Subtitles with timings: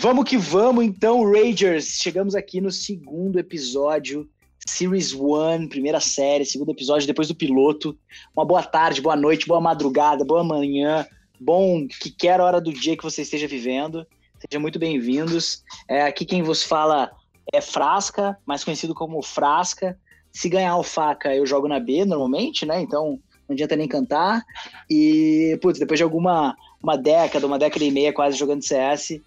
[0.00, 1.98] Vamos que vamos, então, Ragers.
[2.00, 4.28] Chegamos aqui no segundo episódio,
[4.64, 7.98] Series 1, primeira série, segundo episódio depois do piloto.
[8.32, 11.04] Uma boa tarde, boa noite, boa madrugada, boa manhã,
[11.40, 14.06] bom que quer hora do dia que você esteja vivendo.
[14.38, 15.64] Sejam muito bem-vindos.
[15.88, 17.10] É, aqui quem vos fala
[17.52, 19.98] é Frasca, mais conhecido como Frasca.
[20.30, 22.80] Se ganhar o faca, eu jogo na B normalmente, né?
[22.80, 24.44] Então não adianta nem cantar.
[24.88, 29.20] E, putz, depois de alguma uma década, uma década e meia quase jogando CS,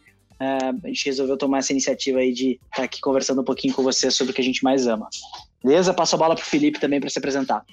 [0.83, 3.83] a gente resolveu tomar essa iniciativa aí de estar tá aqui conversando um pouquinho com
[3.83, 5.07] você sobre o que a gente mais ama.
[5.63, 5.93] Beleza?
[5.93, 7.63] Passo a bola pro Felipe também para se apresentar.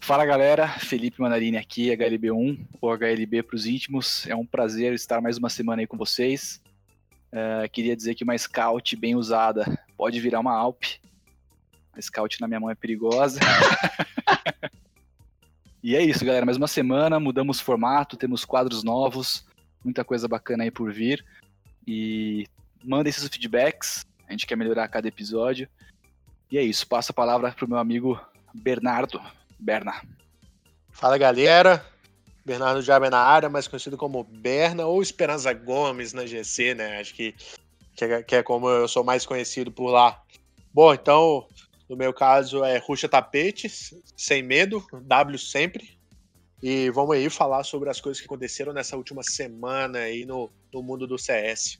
[0.00, 4.26] Fala galera, Felipe Manarini aqui, HLB1, ou HLB para os íntimos.
[4.26, 6.62] É um prazer estar mais uma semana aí com vocês.
[7.32, 10.84] Uh, queria dizer que uma Scout bem usada pode virar uma Alp.
[11.92, 13.40] A Scout na minha mão é perigosa.
[15.82, 16.46] e é isso, galera.
[16.46, 19.44] Mais uma semana, mudamos formato, temos quadros novos,
[19.84, 21.24] muita coisa bacana aí por vir.
[21.86, 22.46] E
[22.84, 24.04] mandem seus feedbacks.
[24.28, 25.68] A gente quer melhorar cada episódio.
[26.50, 26.86] E é isso.
[26.86, 28.20] Passo a palavra para o meu amigo
[28.54, 29.20] Bernardo.
[29.58, 30.02] Berna.
[30.90, 31.84] Fala galera.
[32.46, 37.00] Bernardo Jabe na área, mais conhecido como Berna ou Esperança Gomes na GC, né?
[37.00, 37.34] Acho que,
[37.96, 40.22] que é, que, é, como eu sou mais conhecido por lá.
[40.72, 41.48] Bom, então,
[41.88, 45.98] no meu caso é Ruxa Tapetes, sem medo, W sempre.
[46.62, 50.82] E vamos aí falar sobre as coisas que aconteceram nessa última semana aí no, no
[50.82, 51.78] mundo do CS.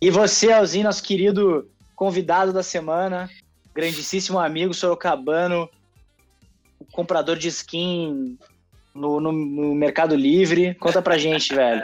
[0.00, 3.28] E você, Alzinho, nosso querido convidado da semana,
[3.74, 5.68] grandíssimo amigo sorocabano,
[6.92, 8.38] comprador de skin
[8.94, 10.74] no, no, no, Mercado Livre.
[10.76, 11.82] Conta pra gente, velho.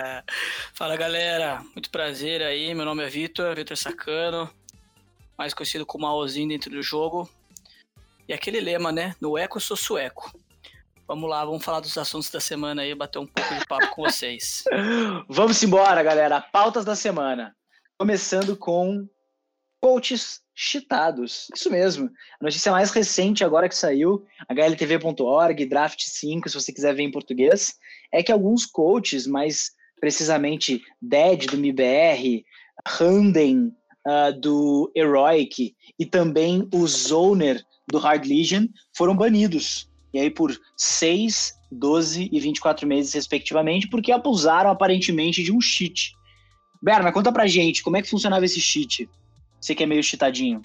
[0.73, 1.65] Fala, galera.
[1.75, 2.75] Muito prazer aí.
[2.75, 4.49] Meu nome é Vitor, Vitor Sacano,
[5.37, 7.29] mais conhecido como Alzinho dentro do jogo.
[8.29, 9.17] E aquele lema, né?
[9.21, 10.33] No eco sou sueco.
[11.11, 14.03] Vamos lá, vamos falar dos assuntos da semana aí, bater um pouco de papo com
[14.03, 14.63] vocês.
[15.29, 16.41] Vamos embora, galera.
[16.41, 17.53] Pautas da semana.
[17.99, 19.09] Começando com
[19.81, 21.49] coaches chitados.
[21.53, 22.09] Isso mesmo.
[22.41, 27.11] A notícia mais recente agora que saiu, hltv.org, Draft 5, se você quiser ver em
[27.11, 27.75] português,
[28.13, 32.45] é que alguns coaches, mais precisamente Dead do MIBR,
[33.01, 33.73] Handen
[34.07, 40.59] uh, do Heroic e também o Zoner do Hard Legion foram banidos e aí por
[40.77, 46.15] 6, 12 e 24 meses, respectivamente, porque abusaram aparentemente de um cheat.
[46.83, 49.09] Berna, conta pra gente, como é que funcionava esse cheat?
[49.61, 50.63] Você que é meio cheatadinho.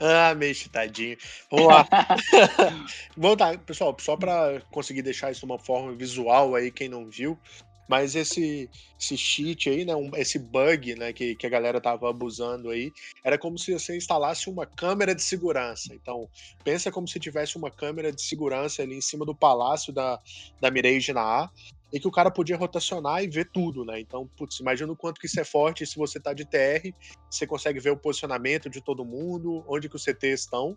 [0.00, 1.16] Ah, meio cheatadinho.
[1.50, 1.88] Vamos lá.
[3.16, 7.08] Vamos tá, pessoal, só para conseguir deixar isso de uma forma visual aí, quem não
[7.08, 7.38] viu,
[7.88, 8.68] mas esse,
[8.98, 12.92] esse cheat aí, né, um, esse bug né, que, que a galera tava abusando aí,
[13.22, 15.94] era como se você instalasse uma câmera de segurança.
[15.94, 16.28] Então,
[16.62, 20.20] pensa como se tivesse uma câmera de segurança ali em cima do palácio da,
[20.60, 21.50] da Mirage na A,
[21.92, 24.00] e que o cara podia rotacionar e ver tudo, né?
[24.00, 26.92] Então, putz, imagina o quanto que isso é forte se você tá de TR,
[27.30, 30.76] você consegue ver o posicionamento de todo mundo, onde que os CTs estão.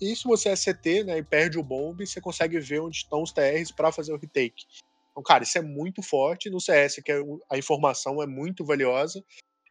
[0.00, 3.22] E se você é CT, né, e perde o bomb, você consegue ver onde estão
[3.22, 4.64] os TRs para fazer o retake.
[5.12, 9.22] Então, cara, isso é muito forte no CS, que é a informação é muito valiosa,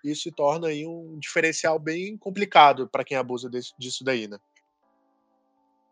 [0.03, 4.37] e isso se torna aí um diferencial bem complicado para quem abusa disso daí, né?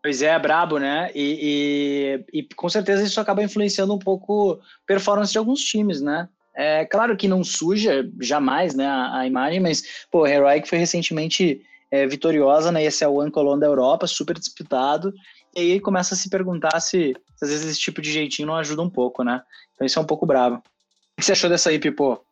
[0.01, 1.11] Pois é, brabo, né?
[1.13, 5.99] E, e, e, com certeza isso acaba influenciando um pouco a performance de alguns times,
[5.99, 6.29] né?
[6.55, 10.77] É claro que não suja jamais né, a, a imagem, mas, pô, a Heroic foi
[10.77, 11.61] recentemente
[11.91, 15.13] é, vitoriosa na ESL One Colônia da Europa, super disputado,
[15.55, 18.81] e aí começa a se perguntar se, às vezes esse tipo de jeitinho não ajuda
[18.81, 19.43] um pouco, né?
[19.73, 20.57] Então isso é um pouco bravo.
[20.57, 20.61] O
[21.17, 22.23] que você achou dessa aí, Pipo?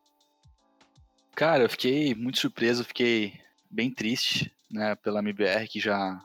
[1.35, 3.39] Cara, eu fiquei muito surpreso, fiquei
[3.69, 6.19] bem triste, né, pela MBR, que já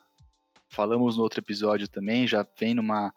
[0.68, 3.12] falamos no outro episódio também, já vem numa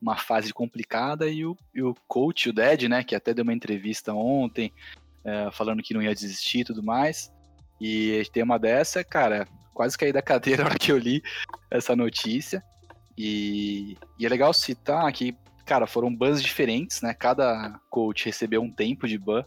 [0.00, 3.52] uma fase complicada, e o, e o coach, o Ded, né, que até deu uma
[3.52, 4.72] entrevista ontem,
[5.22, 7.30] é, falando que não ia desistir e tudo mais,
[7.78, 11.22] e tem uma dessa, cara, quase caí da cadeira na hora que eu li
[11.70, 12.64] essa notícia,
[13.16, 17.14] e, e é legal citar que, cara, foram bans diferentes, né?
[17.14, 19.44] Cada coach recebeu um tempo de ban.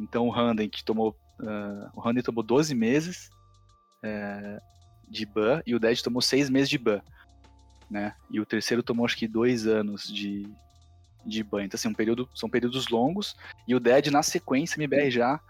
[0.00, 1.16] Então o Handen que tomou.
[1.40, 3.30] Uh, o Handen tomou 12 meses
[4.04, 4.60] uh,
[5.08, 7.00] de ban e o Dead tomou 6 meses de ban.
[7.90, 8.14] Né?
[8.30, 10.46] E o terceiro tomou acho que dois anos de,
[11.24, 11.64] de ban.
[11.64, 13.36] Então, assim, um período, são períodos longos.
[13.66, 15.40] E o Dead, na sequência, MBR já,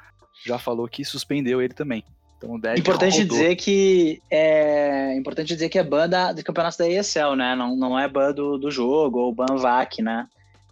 [0.44, 2.04] já falou que suspendeu ele também.
[2.40, 7.34] Então, importante dizer que é importante dizer que é ban da, do campeonato da ESL,
[7.36, 7.56] né?
[7.56, 10.28] Não, não é ban do, do jogo ou ban VAC, né?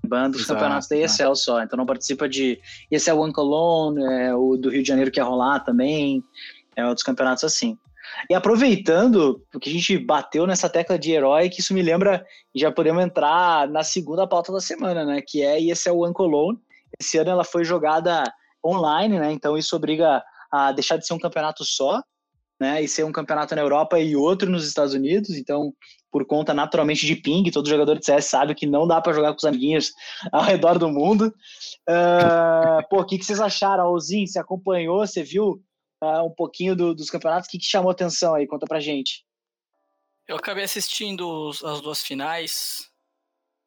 [0.07, 1.35] Ban dos Exato, campeonatos da ESL né?
[1.35, 1.63] só.
[1.63, 5.25] Então não participa de ESL One Cologne, é, o do Rio de Janeiro que ia
[5.25, 6.23] rolar também,
[6.77, 7.77] é outros campeonatos assim.
[8.31, 12.25] E aproveitando, porque a gente bateu nessa tecla de herói, que isso me lembra,
[12.55, 15.21] já podemos entrar na segunda pauta da semana, né?
[15.21, 16.59] Que é ESL One Cologne.
[17.01, 18.23] Esse ano ela foi jogada
[18.65, 19.33] online, né?
[19.33, 20.23] Então isso obriga
[20.57, 22.03] a deixar de ser um campeonato só,
[22.61, 22.83] né?
[22.83, 25.31] E ser um campeonato na Europa e outro nos Estados Unidos.
[25.31, 25.73] Então,
[26.11, 29.33] por conta naturalmente de ping, todo jogador de CS sabe que não dá para jogar
[29.33, 29.93] com os amiguinhos
[30.33, 31.35] ao redor do mundo.
[31.89, 34.27] Uh, pô, o que, que vocês acharam, Alzinho?
[34.27, 35.63] Você acompanhou, você viu
[36.03, 37.49] uh, um pouquinho do, dos campeonatos?
[37.49, 38.47] O que, que chamou atenção aí?
[38.47, 39.25] Conta pra gente.
[40.27, 42.91] Eu acabei assistindo as duas finais,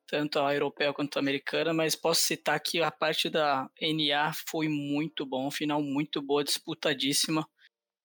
[0.10, 4.68] tanto a europeia quanto a americana, mas posso citar que a parte da NA foi
[4.68, 7.48] muito bom, final muito boa, disputadíssima.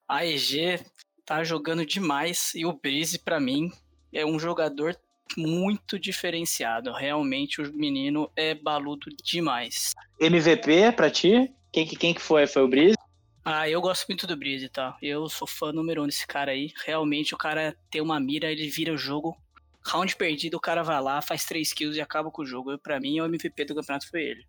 [0.06, 0.84] A EG
[1.24, 3.72] tá jogando demais e o Breeze para mim
[4.12, 4.94] é um jogador
[5.36, 6.92] muito diferenciado.
[6.92, 9.92] Realmente o menino é baludo demais.
[10.20, 11.50] MVP para ti?
[11.72, 12.46] Quem, quem que foi?
[12.46, 12.96] Foi o Breeze?
[13.42, 14.96] Ah, eu gosto muito do Breeze, tá?
[15.02, 16.70] Eu sou fã número um desse cara aí.
[16.84, 19.36] Realmente o cara tem uma mira, ele vira o jogo.
[19.86, 22.78] Round perdido, o cara vai lá, faz três kills e acaba com o jogo.
[22.78, 24.46] Para mim, o MVP do campeonato foi ele.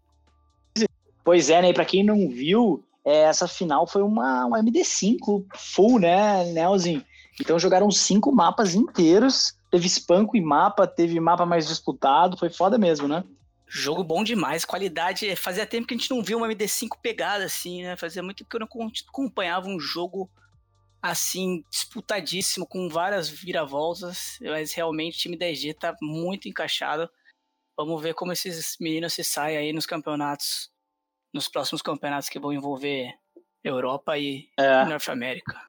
[1.23, 1.69] Pois é, né?
[1.69, 7.01] E pra quem não viu, é, essa final foi uma, uma MD5 full, né, Nelson?
[7.39, 9.57] Então jogaram cinco mapas inteiros.
[9.69, 12.37] Teve espanco e mapa, teve mapa mais disputado.
[12.37, 13.23] Foi foda mesmo, né?
[13.67, 15.35] Jogo bom demais, qualidade.
[15.35, 17.97] Fazia tempo que a gente não viu uma MD5 pegada assim, né?
[17.97, 20.29] Fazia muito tempo que eu não acompanhava um jogo
[21.09, 24.37] assim, disputadíssimo, com várias viravoltas.
[24.41, 27.09] Mas realmente o time da EG tá muito encaixado.
[27.77, 30.71] Vamos ver como esses meninos se saem aí nos campeonatos
[31.33, 33.13] nos próximos campeonatos que vão envolver
[33.61, 34.85] Europa e é.
[34.85, 35.61] Norte América.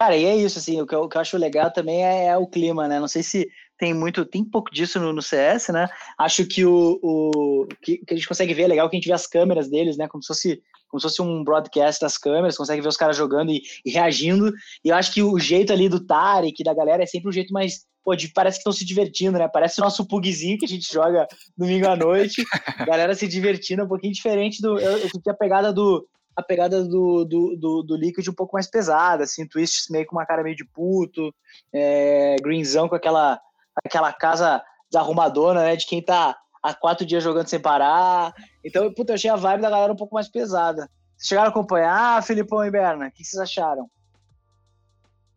[0.00, 2.26] Cara, e é isso, assim, o que eu, o que eu acho legal também é,
[2.26, 2.98] é, o clima, né?
[2.98, 3.48] Não sei se
[3.78, 5.88] tem muito, tem pouco disso no, no CS, né?
[6.18, 9.06] Acho que o, o que, que, a gente consegue ver é legal que a gente
[9.06, 10.08] vê as câmeras deles, né?
[10.08, 13.50] Como se fosse, como se fosse um broadcast das câmeras, consegue ver os caras jogando
[13.50, 14.52] e, e reagindo.
[14.84, 17.50] E eu acho que o jeito ali do Tarek, da galera, é sempre um jeito
[17.50, 19.48] mais pô, de, parece que estão se divertindo, né?
[19.48, 22.44] Parece o nosso pugzinho que a gente joga domingo à noite.
[22.86, 24.78] galera se divertindo, um pouquinho diferente do.
[24.78, 26.06] Eu, eu senti a pegada do.
[26.36, 30.16] A pegada do, do, do, do Liquid um pouco mais pesada, assim, Twists meio com
[30.16, 31.34] uma cara meio de puto,
[31.74, 33.38] é, Greenzão com aquela,
[33.84, 35.76] aquela casa desarrumadona, né?
[35.76, 38.32] De quem tá há quatro dias jogando sem parar.
[38.64, 40.88] Então, puta, eu achei a vibe da galera um pouco mais pesada.
[41.16, 43.08] Vocês chegaram a acompanhar, Filipão e Berna?
[43.08, 43.90] O que vocês acharam?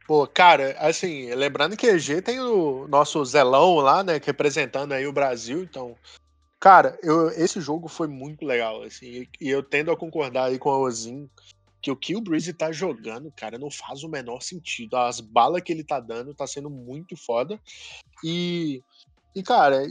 [0.07, 5.13] Pô, cara, assim, lembrando que EG tem o nosso Zelão lá, né, representando aí o
[5.13, 5.95] Brasil, então,
[6.60, 10.69] cara, eu, esse jogo foi muito legal, assim, e, eu tendo a concordar aí com
[10.69, 11.27] a Ozin,
[11.81, 14.98] que o que o Breeze tá jogando, cara, não faz o menor sentido.
[14.98, 17.62] As balas que ele tá dando tá sendo muito foda.
[18.24, 18.81] E,
[19.36, 19.86] e cara,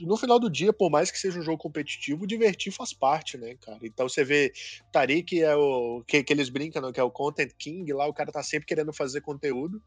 [0.00, 3.54] no final do dia, por mais que seja um jogo competitivo, divertir faz parte, né,
[3.56, 3.80] cara?
[3.82, 4.52] Então você vê,
[4.92, 8.14] Tariq é o que, que eles brincam, né, que é o Content King lá, o
[8.14, 9.82] cara tá sempre querendo fazer conteúdo.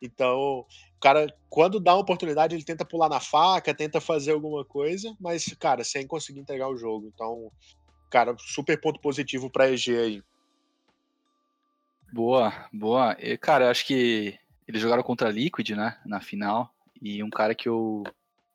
[0.00, 4.64] Então, o cara, quando dá uma oportunidade, ele tenta pular na faca, tenta fazer alguma
[4.64, 7.10] coisa, mas, cara, sem conseguir entregar o jogo.
[7.14, 7.50] Então,
[8.10, 10.22] cara, super ponto positivo pra EG aí.
[12.12, 13.16] Boa, boa.
[13.18, 16.70] E, cara, eu acho que eles jogaram contra a Liquid, né, na final.
[17.00, 18.04] E um cara que eu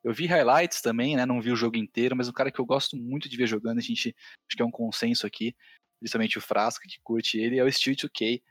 [0.03, 1.25] eu vi highlights também, né?
[1.25, 3.77] Não vi o jogo inteiro, mas um cara que eu gosto muito de ver jogando,
[3.77, 4.15] a gente
[4.47, 5.55] acho que é um consenso aqui,
[5.99, 8.41] principalmente o Frasca, que curte ele, é o Steel 2K.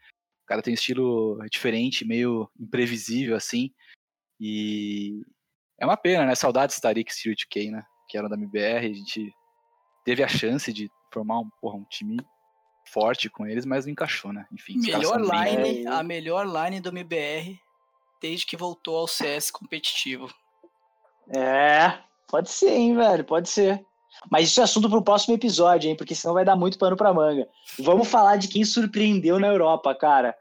[0.45, 3.73] O cara tem um estilo diferente, meio imprevisível, assim.
[4.39, 5.23] E
[5.79, 6.35] é uma pena, né?
[6.35, 7.85] Saudades de Tarik Steel 2K, né?
[8.09, 8.87] Que eram da MBR.
[8.87, 9.33] A gente
[10.05, 12.17] teve a chance de formar um, porra, um time
[12.89, 14.47] forte com eles, mas não encaixou, né?
[14.53, 15.87] Enfim, melhor line, bem...
[15.87, 17.59] a melhor line do MBR
[18.21, 20.29] desde que voltou ao CS competitivo.
[21.33, 23.85] É, pode ser, hein, velho, pode ser.
[24.31, 25.97] Mas isso é assunto para o próximo episódio, hein?
[25.97, 27.47] Porque senão vai dar muito pano para manga.
[27.79, 30.35] Vamos falar de quem surpreendeu na Europa, cara.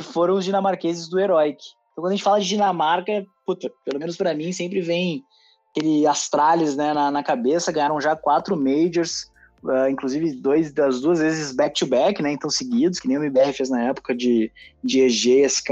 [0.00, 1.58] Foram os dinamarqueses do Heroic.
[1.92, 5.24] Então, quando a gente fala de Dinamarca, puta, pelo menos para mim, sempre vem
[5.70, 7.72] aquele Astralis né, na, na cabeça.
[7.72, 9.30] Ganharam já quatro Majors,
[9.64, 12.32] uh, inclusive dois das duas vezes back-to-back, -back, né?
[12.32, 14.52] Então, seguidos, que nem o MBR fez na época de,
[14.84, 15.70] de EG e SK.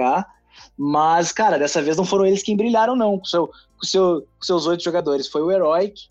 [0.76, 3.50] Mas, cara, dessa vez não foram eles quem brilharam, não, com, seu,
[3.84, 5.28] com, seu, com seus oito jogadores.
[5.28, 6.08] Foi o Heroic,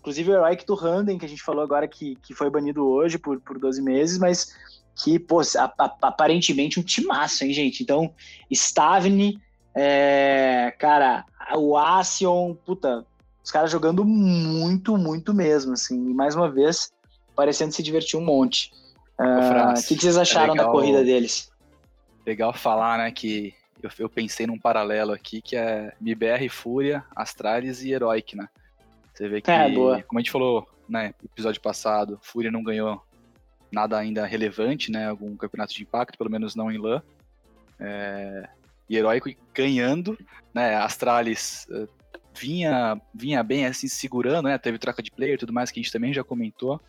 [0.00, 3.18] inclusive o Heroic do Randen, que a gente falou agora que, que foi banido hoje
[3.18, 4.54] por, por 12 meses, mas
[4.94, 7.82] que, pô, a, a, aparentemente um timaço, hein, gente?
[7.82, 8.14] Então,
[8.50, 9.38] Stavni,
[9.74, 11.24] é, cara,
[11.56, 13.04] o Asion, puta,
[13.44, 16.92] os caras jogando muito, muito mesmo, assim, e mais uma vez,
[17.34, 18.72] parecendo se divertir um monte.
[19.18, 21.50] O uh, que, que, vocês acharam é legal, da corrida deles?
[22.26, 27.82] Legal falar, né, que eu, eu, pensei num paralelo aqui que é MBR, Fúria, Astralis
[27.82, 28.48] e Heroic, né?
[29.12, 33.02] Você vê que, é, como a gente falou, né, episódio passado, Fúria não ganhou
[33.72, 35.08] nada ainda relevante, né?
[35.08, 37.02] Algum campeonato de impacto, pelo menos não em LAN.
[37.78, 38.48] É,
[38.88, 40.18] e Heroic ganhando,
[40.54, 40.76] né?
[40.76, 41.88] Astralis uh,
[42.34, 44.58] vinha, vinha bem assim, segurando, né?
[44.58, 46.80] Teve troca de player e tudo mais que a gente também já comentou.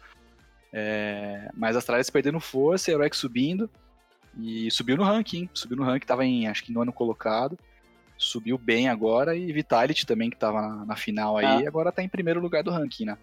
[0.71, 3.69] É, mas Astralis perdendo força, Heroic subindo.
[4.39, 7.57] E subiu no ranking, subiu no ranking, tava em, acho que no ano colocado.
[8.17, 11.67] Subiu bem agora e Vitality também, que tava na, na final aí, ah.
[11.67, 13.17] agora tá em primeiro lugar do ranking, né?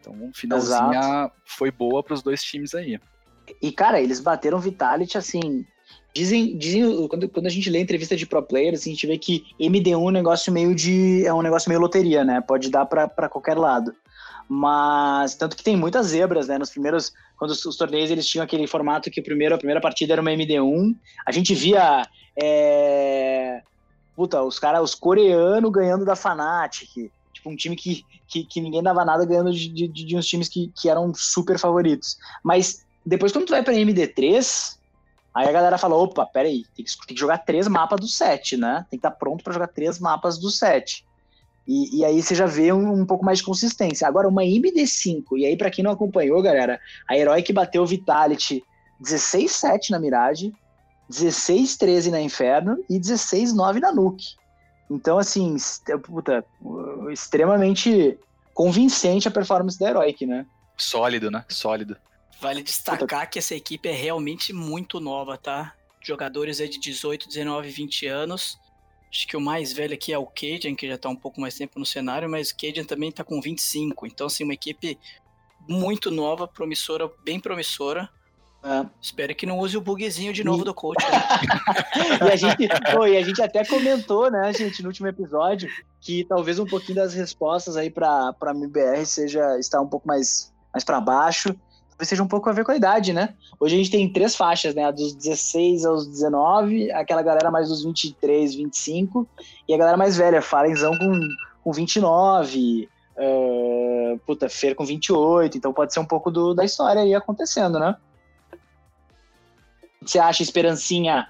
[0.00, 1.34] Então, finalzinha Exato.
[1.44, 2.98] foi boa para os dois times aí.
[3.60, 5.66] E, cara, eles bateram Vitality, assim,
[6.14, 9.18] Dizem, dizem quando, quando a gente lê entrevista de pro players, assim, a gente vê
[9.18, 11.24] que MD1 é um negócio meio de.
[11.24, 12.40] é um negócio meio loteria, né?
[12.40, 13.94] Pode dar para qualquer lado.
[14.48, 16.58] Mas tanto que tem muitas zebras, né?
[16.58, 17.12] Nos primeiros.
[17.36, 20.22] Quando os, os, torneios eles tinham aquele formato que o primeiro, a primeira partida era
[20.22, 20.96] uma MD1.
[21.26, 22.06] A gente via.
[22.40, 23.62] É,
[24.16, 27.10] puta, os caras, os coreanos ganhando da Fnatic.
[27.32, 30.48] Tipo, um time que, que, que ninguém dava nada ganhando de, de, de uns times
[30.48, 32.16] que, que eram super favoritos.
[32.42, 34.78] Mas depois, quando tu vai pra MD3,
[35.34, 38.56] Aí a galera falou, opa, peraí, tem que, tem que jogar três mapas do set,
[38.56, 38.84] né?
[38.90, 41.06] Tem que estar tá pronto para jogar três mapas do set.
[41.68, 44.08] E, e, aí você já vê um, um, pouco mais de consistência.
[44.08, 48.64] Agora, uma MD5, e aí para quem não acompanhou, galera, a Heroic bateu o Vitality
[49.02, 50.50] 16-7 na Mirage,
[51.12, 54.36] 16-13 na Inferno e 16-9 na Nuke.
[54.90, 55.54] Então, assim,
[56.02, 56.42] puta,
[57.12, 58.18] extremamente
[58.54, 60.46] convincente a performance da Heroic, né?
[60.74, 61.44] Sólido, né?
[61.48, 61.98] Sólido.
[62.40, 65.74] Vale destacar que essa equipe é realmente muito nova, tá?
[66.00, 68.58] Jogadores aí de 18, 19, 20 anos.
[69.10, 71.54] Acho que o mais velho aqui é o Cajun, que já tá um pouco mais
[71.54, 74.06] tempo no cenário, mas o Cajun também tá com 25.
[74.06, 74.98] Então, assim, uma equipe
[75.68, 78.08] muito nova, promissora, bem promissora.
[78.62, 78.86] É.
[79.00, 80.64] Espero que não use o bugzinho de novo e...
[80.64, 81.02] do coach.
[81.04, 81.18] Né?
[82.28, 86.24] e, a gente, pô, e a gente até comentou, né, gente, no último episódio, que
[86.24, 90.84] talvez um pouquinho das respostas aí para a MBR seja estar um pouco mais, mais
[90.84, 91.54] para baixo
[91.98, 93.34] talvez seja um pouco a ver com a idade, né?
[93.58, 94.84] Hoje a gente tem três faixas, né?
[94.84, 99.28] A dos 16 aos 19, aquela galera mais dos 23, 25,
[99.66, 101.20] e a galera mais velha, Falenzão com,
[101.64, 107.02] com 29, uh, puta, Fer com 28, então pode ser um pouco do, da história
[107.02, 107.96] aí acontecendo, né?
[110.00, 111.28] Você acha, Esperancinha?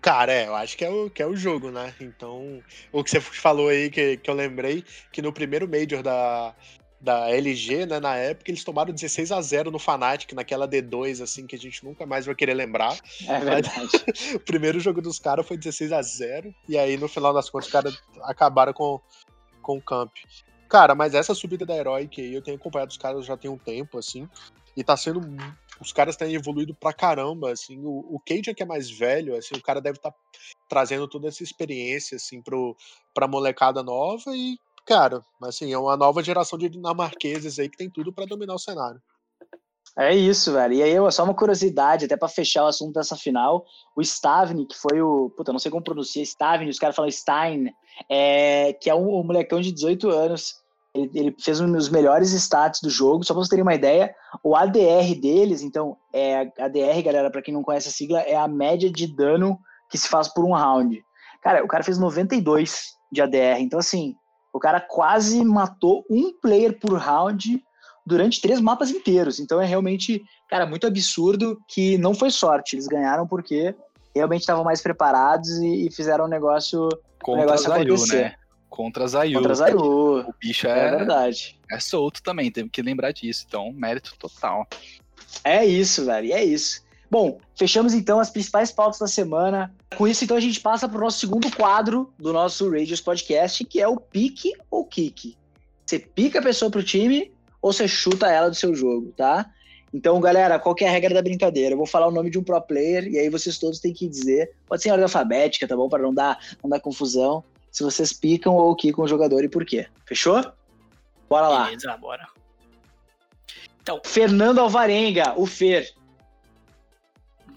[0.00, 1.94] Cara, é, eu acho que é, o, que é o jogo, né?
[2.00, 6.52] Então, o que você falou aí, que, que eu lembrei, que no primeiro Major da,
[7.02, 11.48] da LG, né, na época, eles tomaram 16 a 0 no Fnatic, naquela D2, assim,
[11.48, 12.96] que a gente nunca mais vai querer lembrar.
[13.26, 13.90] É verdade.
[14.36, 17.66] o primeiro jogo dos caras foi 16 a 0 e aí, no final das contas,
[17.66, 19.00] os caras acabaram com,
[19.60, 20.12] com o camp.
[20.68, 23.58] Cara, mas essa subida da Heroic aí, eu tenho acompanhado os caras já tem um
[23.58, 24.28] tempo, assim,
[24.76, 25.20] e tá sendo...
[25.80, 29.54] Os caras têm evoluído pra caramba, assim, o, o Cajun que é mais velho, assim,
[29.56, 30.16] o cara deve estar tá
[30.68, 32.76] trazendo toda essa experiência, assim, pro,
[33.12, 37.90] pra molecada nova e cara, assim, é uma nova geração de dinamarqueses aí que tem
[37.90, 39.00] tudo para dominar o cenário.
[39.98, 40.72] É isso, velho.
[40.72, 44.74] E aí, só uma curiosidade, até para fechar o assunto dessa final, o Stavni, que
[44.74, 45.30] foi o.
[45.36, 47.70] Puta, não sei como pronuncia, Stavni, os caras falam Stein,
[48.08, 50.54] é, que é um, um, molecão de 18 anos.
[50.94, 53.24] Ele, ele, fez um dos melhores stats do jogo.
[53.24, 57.52] Só pra vocês terem uma ideia, o ADR deles, então, é ADR, galera, para quem
[57.52, 59.58] não conhece a sigla, é a média de dano
[59.90, 61.02] que se faz por um round.
[61.42, 63.60] Cara, o cara fez 92 de ADR.
[63.60, 64.14] Então, assim,
[64.52, 67.62] o cara quase matou um player por round
[68.04, 69.40] durante três mapas inteiros.
[69.40, 72.76] Então é realmente, cara, muito absurdo que não foi sorte.
[72.76, 73.74] Eles ganharam porque
[74.14, 76.88] realmente estavam mais preparados e, e fizeram o um negócio,
[77.22, 78.22] Contra um negócio Zayu, acontecer.
[78.24, 78.34] Né?
[78.68, 79.38] Contra Zayu.
[79.38, 79.78] Contra Zayu.
[79.78, 81.58] O bicho é, é verdade.
[81.70, 83.44] É solto também, tem que lembrar disso.
[83.48, 84.66] Então, mérito total.
[85.44, 86.32] É isso, velho.
[86.32, 86.82] É isso.
[87.12, 89.70] Bom, fechamos então as principais pautas da semana.
[89.98, 93.62] Com isso, então, a gente passa para o nosso segundo quadro do nosso Radios Podcast,
[93.66, 95.36] que é o pique ou kick.
[95.84, 99.50] Você pica a pessoa pro time ou você chuta ela do seu jogo, tá?
[99.92, 101.74] Então, galera, qual é a regra da brincadeira?
[101.74, 104.08] Eu vou falar o nome de um pro player e aí vocês todos têm que
[104.08, 104.50] dizer.
[104.66, 105.90] Pode ser em ordem alfabética, tá bom?
[105.90, 107.44] Para não dar, não dar confusão.
[107.70, 109.86] Se vocês picam ou quicam o jogador e por quê.
[110.06, 110.42] Fechou?
[111.28, 111.64] Bora lá.
[111.66, 112.26] Beleza, bora.
[113.82, 115.92] Então, Fernando Alvarenga, o Fer.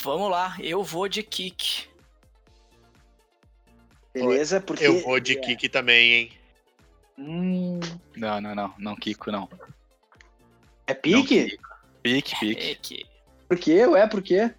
[0.02, 1.88] Vamos lá, eu vou de kick.
[4.14, 4.62] Beleza?
[4.62, 4.86] Porque...
[4.86, 6.32] Eu vou de kick também, hein?
[7.18, 7.80] Hum...
[8.16, 8.74] Não, não, não.
[8.78, 9.50] Não Kiko, não.
[10.88, 11.58] É pique?
[12.02, 13.06] Pique, pique.
[13.48, 13.86] Por quê?
[13.86, 14.54] Ué, por quê?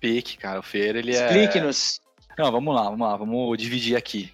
[0.00, 0.60] Pique, cara.
[0.60, 1.26] O Fer, ele é...
[1.26, 2.00] Explique-nos.
[2.38, 3.16] Não, vamos lá, vamos lá.
[3.16, 4.32] Vamos dividir aqui.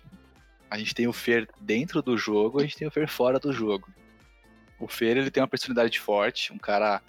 [0.71, 3.53] A gente tem o Fer dentro do jogo, a gente tem o Fer fora do
[3.53, 3.89] jogo.
[4.79, 7.01] O Fer, ele tem uma personalidade forte, um cara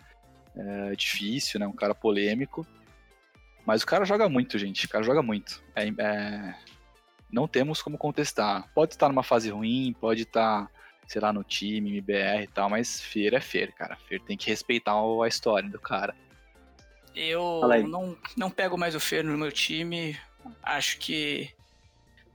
[0.56, 1.68] é, difícil, né?
[1.68, 2.66] Um cara polêmico.
[3.70, 4.88] Mas o cara joga muito, gente.
[4.88, 5.64] O cara joga muito.
[5.76, 6.56] É, é...
[7.32, 8.68] Não temos como contestar.
[8.74, 10.68] Pode estar numa fase ruim, pode estar,
[11.08, 13.96] sei lá, no time, MBR e tal, mas Fer é Fer, cara.
[13.96, 16.16] Fer tem que respeitar a história do cara.
[17.16, 20.20] Eu não, não pego mais o Fer no meu time.
[20.64, 21.52] Acho que.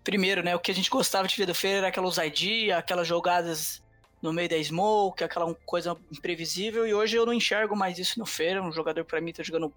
[0.04, 0.54] Primeiro, né?
[0.54, 3.82] O que a gente gostava de ver do Fer era aquela ousadia, aquelas jogadas
[4.22, 6.86] no meio da smoke, aquela coisa imprevisível.
[6.86, 8.62] E hoje eu não enxergo mais isso no Fer.
[8.62, 9.74] Um jogador, para mim, tá jogando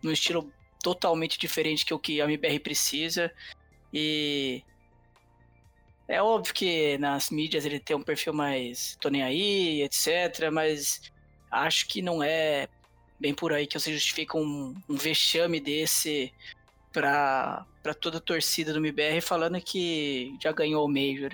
[0.00, 0.52] num estilo
[0.84, 3.32] totalmente diferente que o que a MBR precisa.
[3.90, 4.62] E
[6.06, 10.50] é óbvio que nas mídias ele tem um perfil mais tô nem aí, etc.
[10.52, 11.00] Mas
[11.50, 12.68] acho que não é
[13.18, 16.30] bem por aí que você justifica um, um vexame desse
[16.92, 21.32] pra, pra toda a torcida do MBR falando que já ganhou o Major.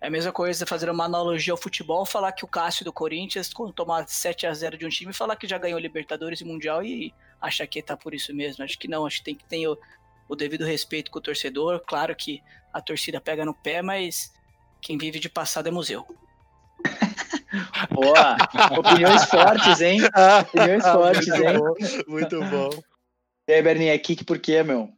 [0.00, 3.52] É a mesma coisa fazer uma analogia ao futebol, falar que o Cássio do Corinthians,
[3.52, 6.82] quando tomar 7 a 0 de um time, falar que já ganhou Libertadores e Mundial
[6.82, 8.62] e achar que tá por isso mesmo.
[8.62, 9.76] Acho que não, acho que tem que ter o,
[10.28, 11.82] o devido respeito com o torcedor.
[11.86, 12.40] Claro que
[12.72, 14.32] a torcida pega no pé, mas
[14.80, 16.06] quem vive de passado é museu.
[17.90, 18.36] Boa!
[18.78, 20.00] Opiniões fortes, hein?
[20.40, 21.58] Opiniões fortes, muito hein?
[21.58, 22.82] Bom, muito bom.
[23.48, 24.88] E aí, Berninha, kick por quê, meu?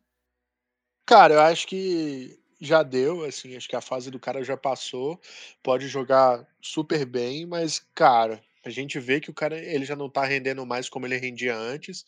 [1.07, 5.21] Cara, eu acho que já deu, assim, acho que a fase do cara já passou.
[5.63, 10.09] Pode jogar super bem, mas, cara, a gente vê que o cara ele já não
[10.09, 12.05] tá rendendo mais como ele rendia antes.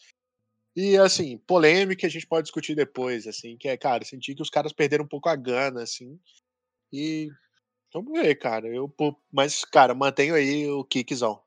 [0.77, 4.51] E assim, polêmica a gente pode discutir depois, assim, que é, cara, senti que os
[4.51, 6.21] caras perderam um pouco a gana, assim.
[6.93, 7.31] E
[7.91, 8.69] vamos ver, cara.
[8.69, 8.95] Eu,
[9.33, 11.41] mas, cara, mantenho aí o kickzão.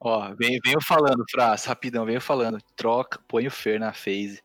[0.00, 2.58] Ó, venho, venho falando, Fras, rapidão, venho falando.
[2.74, 4.42] Troca, põe o Fer na phase.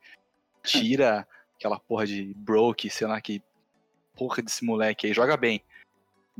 [0.63, 1.25] Tira
[1.55, 3.41] aquela porra de broke, sei lá que
[4.15, 5.63] porra desse moleque aí, joga bem.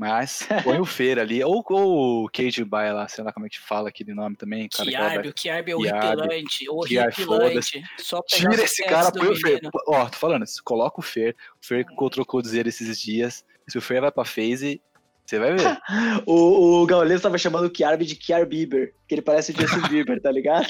[0.02, 3.48] Mas põe o Fer ali, ou, ou o Cage Bay lá, sei lá como é
[3.48, 4.68] que fala aquele nome também.
[4.68, 7.82] Cara, Kiarb, o Kiarb é horripilante, horripilante.
[7.98, 9.60] Só pegar Tira esse cara, põe o Fer.
[9.86, 11.36] Ó, tô falando, coloca o Fer.
[11.62, 13.44] O Fer trocou dizer esses dias.
[13.68, 14.82] Se o Fer vai pra phase,
[15.24, 15.62] você vai ver.
[16.26, 19.88] O, o Gaules tava chamando o Kiarb de Kiar Bieber, que ele parece o Justin
[19.88, 20.66] Bieber, tá ligado?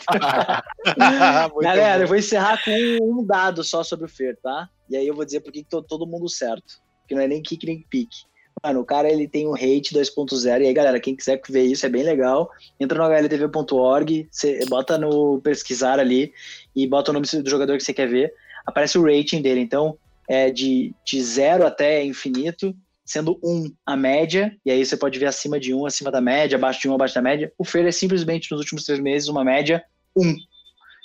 [1.63, 2.03] Galera, bom.
[2.05, 4.69] eu vou encerrar com um dado só sobre o Fer, tá?
[4.91, 6.83] E aí eu vou dizer por que todo mundo certo.
[7.09, 8.31] Que não é nem kick nem pique.
[8.65, 10.63] Mano, o cara ele tem um hate 2.0.
[10.63, 12.51] E aí, galera, quem quiser ver isso é bem legal.
[12.79, 14.29] Entra no hltv.org,
[14.69, 16.33] bota no pesquisar ali
[16.75, 18.33] e bota o nome do jogador que você quer ver.
[18.67, 19.61] Aparece o rating dele.
[19.61, 19.97] Então,
[20.29, 24.57] é de, de 0 até infinito, sendo 1 a média.
[24.65, 27.15] E aí você pode ver acima de 1, acima da média, abaixo de 1, abaixo
[27.15, 27.53] da média.
[27.59, 29.85] O Fer é simplesmente nos últimos três meses uma média
[30.17, 30.35] 1.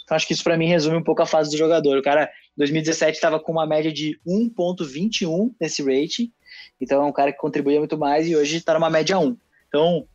[0.04, 1.98] Então, acho que isso para mim resume um pouco a fase do jogador.
[1.98, 6.32] O cara, em 2017, estava com uma média de 1,21 nesse rating.
[6.80, 9.38] Então, é um cara que contribuía muito mais e hoje está numa média 1.
[9.68, 10.08] Então,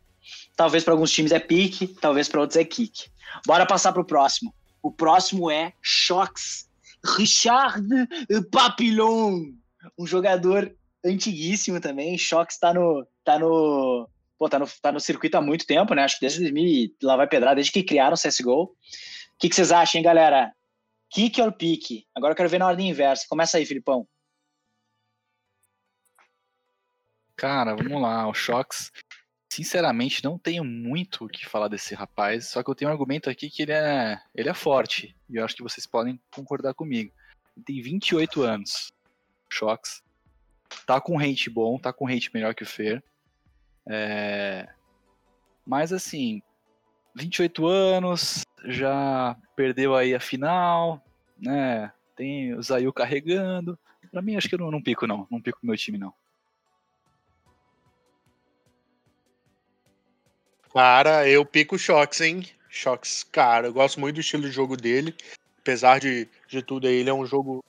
[0.55, 3.09] talvez para alguns times é pique, talvez para outros é kick.
[3.45, 4.53] Bora passar para o próximo.
[4.81, 6.69] O próximo é Shox.
[7.17, 7.85] Richard
[8.51, 9.51] Papillon.
[9.97, 10.73] Um jogador
[11.05, 12.17] antiguíssimo também.
[12.17, 16.03] Shox está no, tá no, pô, tá no, tá no circuito há muito tempo, né?
[16.03, 18.63] Acho que desde 2000, e lá vai pedrada, desde que criaram o CSGO.
[18.63, 18.69] O
[19.37, 20.53] que, que vocês acham, hein, galera?
[21.09, 22.05] Kick ou pique?
[22.15, 23.25] Agora eu quero ver na ordem inversa.
[23.29, 24.07] Começa aí, Filipão.
[27.35, 28.91] Cara, vamos lá, o Shox.
[29.49, 33.29] Sinceramente, não tenho muito o que falar desse rapaz, só que eu tenho um argumento
[33.29, 37.13] aqui que ele é, ele é forte, e eu acho que vocês podem concordar comigo.
[37.55, 38.91] Ele tem 28 anos,
[39.49, 40.01] Shox.
[40.87, 43.03] Tá com rate bom, tá com rate melhor que o Fer.
[43.87, 44.67] É...
[45.65, 46.41] Mas assim,
[47.15, 51.03] 28 anos, já perdeu aí a final,
[51.37, 51.91] né?
[52.15, 53.77] Tem o Zayu carregando.
[54.11, 55.27] Pra mim, acho que eu não, não pico, não.
[55.29, 56.13] Não pico meu time, não.
[60.73, 62.47] Cara, eu pico o Shox, hein?
[62.69, 65.15] Shox, cara, eu gosto muito do estilo de jogo dele.
[65.59, 67.63] Apesar de, de tudo aí, ele é um jogo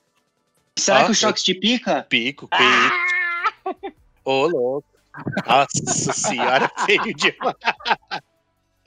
[0.78, 2.02] Será Ah, que o Shox te pica?
[2.02, 3.94] pico, que isso.
[4.24, 4.88] Ô, louco.
[5.46, 7.56] Nossa senhora, feio demais.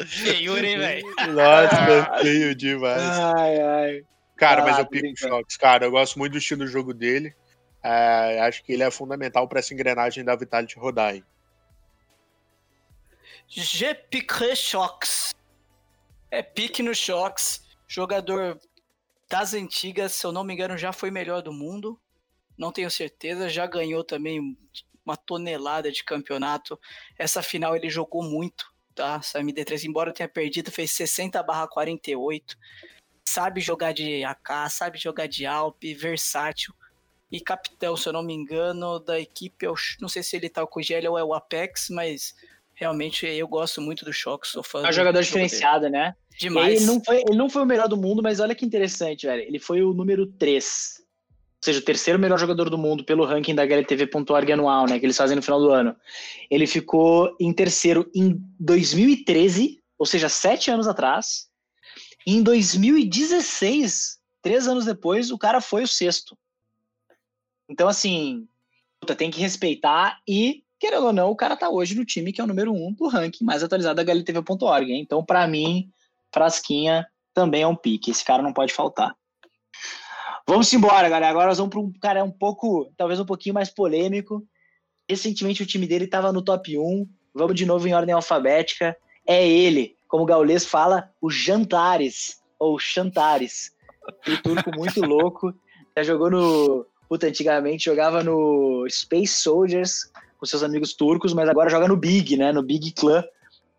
[0.05, 1.15] Feiura, hein, velho?
[1.33, 3.01] Nossa, feio demais.
[3.01, 4.01] Ai, ai.
[4.35, 5.17] Cara, Vai mas eu pico o.
[5.17, 5.57] Shox.
[5.57, 7.33] Cara, eu gosto muito do estilo de jogo dele.
[7.81, 11.23] É, acho que ele é fundamental para essa engrenagem da Vitality rodar aí.
[14.09, 15.33] Piquerai Shox.
[16.29, 17.65] É pique no Shox.
[17.87, 18.59] Jogador
[19.29, 21.99] das antigas, se eu não me engano, já foi melhor do mundo.
[22.57, 23.49] Não tenho certeza.
[23.49, 24.57] Já ganhou também
[25.05, 26.79] uma tonelada de campeonato.
[27.17, 29.15] Essa final ele jogou muito, tá?
[29.21, 32.57] Essa MD3, embora tenha perdido, fez 60 barra 48.
[33.23, 36.73] Sabe jogar de AK, sabe jogar de Alp, versátil.
[37.31, 40.65] E capitão, se eu não me engano, da equipe, eu não sei se ele tá
[40.65, 42.33] com o GL ou é o Apex, mas
[42.77, 45.25] realmente eu gosto muito do Shox, sou fã É um do jogador dele.
[45.25, 46.15] diferenciado, né?
[46.35, 46.77] E Demais.
[46.77, 49.41] Ele não, foi, ele não foi o melhor do mundo, mas olha que interessante, velho.
[49.41, 50.97] Ele foi o número 3.
[50.99, 54.99] Ou seja, o terceiro melhor jogador do mundo pelo ranking da HLTV.org anual, né?
[54.99, 55.95] Que eles fazem no final do ano.
[56.51, 61.49] Ele ficou em terceiro em 2013, ou seja, sete anos atrás.
[62.27, 66.37] Em 2016, três anos depois, o cara foi o sexto.
[67.67, 68.47] Então, assim,
[68.99, 72.41] puta, tem que respeitar e, querendo ou não, o cara tá hoje no time que
[72.41, 74.93] é o número um do ranking mais atualizado da HLTV.org.
[74.93, 75.89] Então, pra mim,
[76.33, 78.11] Frasquinha também é um pique.
[78.11, 79.15] Esse cara não pode faltar.
[80.47, 81.29] Vamos embora, galera.
[81.29, 84.43] Agora nós vamos para um cara um pouco, talvez um pouquinho mais polêmico.
[85.09, 87.07] Recentemente o time dele estava no top 1.
[87.33, 88.95] Vamos de novo em ordem alfabética.
[89.25, 93.71] É ele, como o Gaules fala, o Jantares, ou Chantares.
[94.27, 95.53] Um turco muito louco.
[95.97, 96.85] Já jogou no.
[97.09, 102.37] Puta, antigamente jogava no Space Soldiers com seus amigos turcos, mas agora joga no Big,
[102.37, 102.51] né?
[102.51, 103.23] No Big Clan.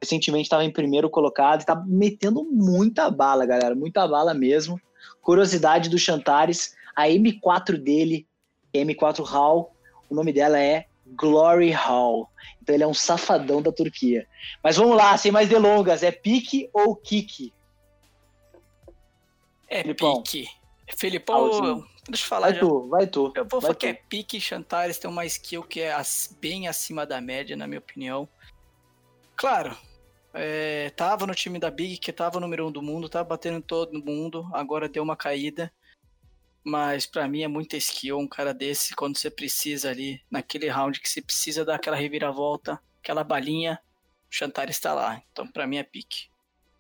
[0.01, 3.75] Recentemente estava em primeiro colocado e tá metendo muita bala, galera.
[3.75, 4.81] Muita bala mesmo.
[5.21, 8.27] Curiosidade do Chantares, a M4 dele,
[8.73, 9.75] M4 Hall,
[10.09, 12.29] o nome dela é Glory Hall.
[12.63, 14.27] Então ele é um safadão da Turquia.
[14.63, 17.53] Mas vamos lá, sem mais delongas, é pique ou kick?
[19.69, 20.49] É pique.
[20.97, 22.49] Felipão, deixa eu falar.
[22.49, 22.61] Vai já.
[22.61, 23.33] tu, vai tu.
[23.35, 25.95] Eu vou falar que é pique, Chantares tem uma skill que é
[26.41, 28.29] bem acima da média, na minha opinião.
[29.37, 29.77] Claro,
[30.35, 33.63] é, tava no time da Big, que tava número um do mundo, tava batendo em
[33.63, 35.73] todo mundo, agora deu uma caída.
[36.65, 41.01] Mas para mim é muita skill um cara desse, quando você precisa ali, naquele round
[41.01, 43.81] que você precisa dar aquela reviravolta, aquela balinha,
[44.31, 45.23] o Chantar está lá.
[45.33, 46.29] Então para mim é pique.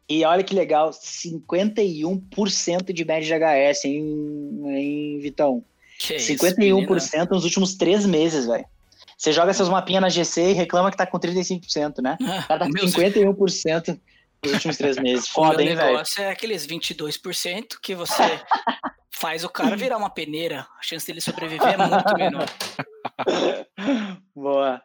[0.09, 5.63] E olha que legal, 51% de média de HS, hein, hein Vitão?
[5.99, 8.65] Que 51% isso, nos últimos três meses, velho.
[9.19, 12.17] Você joga seus mapinhas na GC e reclama que tá com 35%, né?
[12.21, 14.01] O cara tá com 51%
[14.45, 15.29] nos últimos três meses.
[15.29, 15.89] Foda, hein, velho?
[15.89, 18.23] O negócio é aqueles 22% que você
[19.11, 20.67] faz o cara virar uma peneira.
[20.79, 22.47] A chance dele sobreviver é muito menor.
[24.35, 24.81] Boa.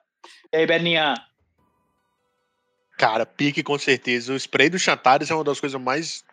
[0.51, 1.13] E aí, Berninha?
[2.97, 4.33] Cara, pique com certeza.
[4.33, 6.23] O spray do Chantares é uma das coisas mais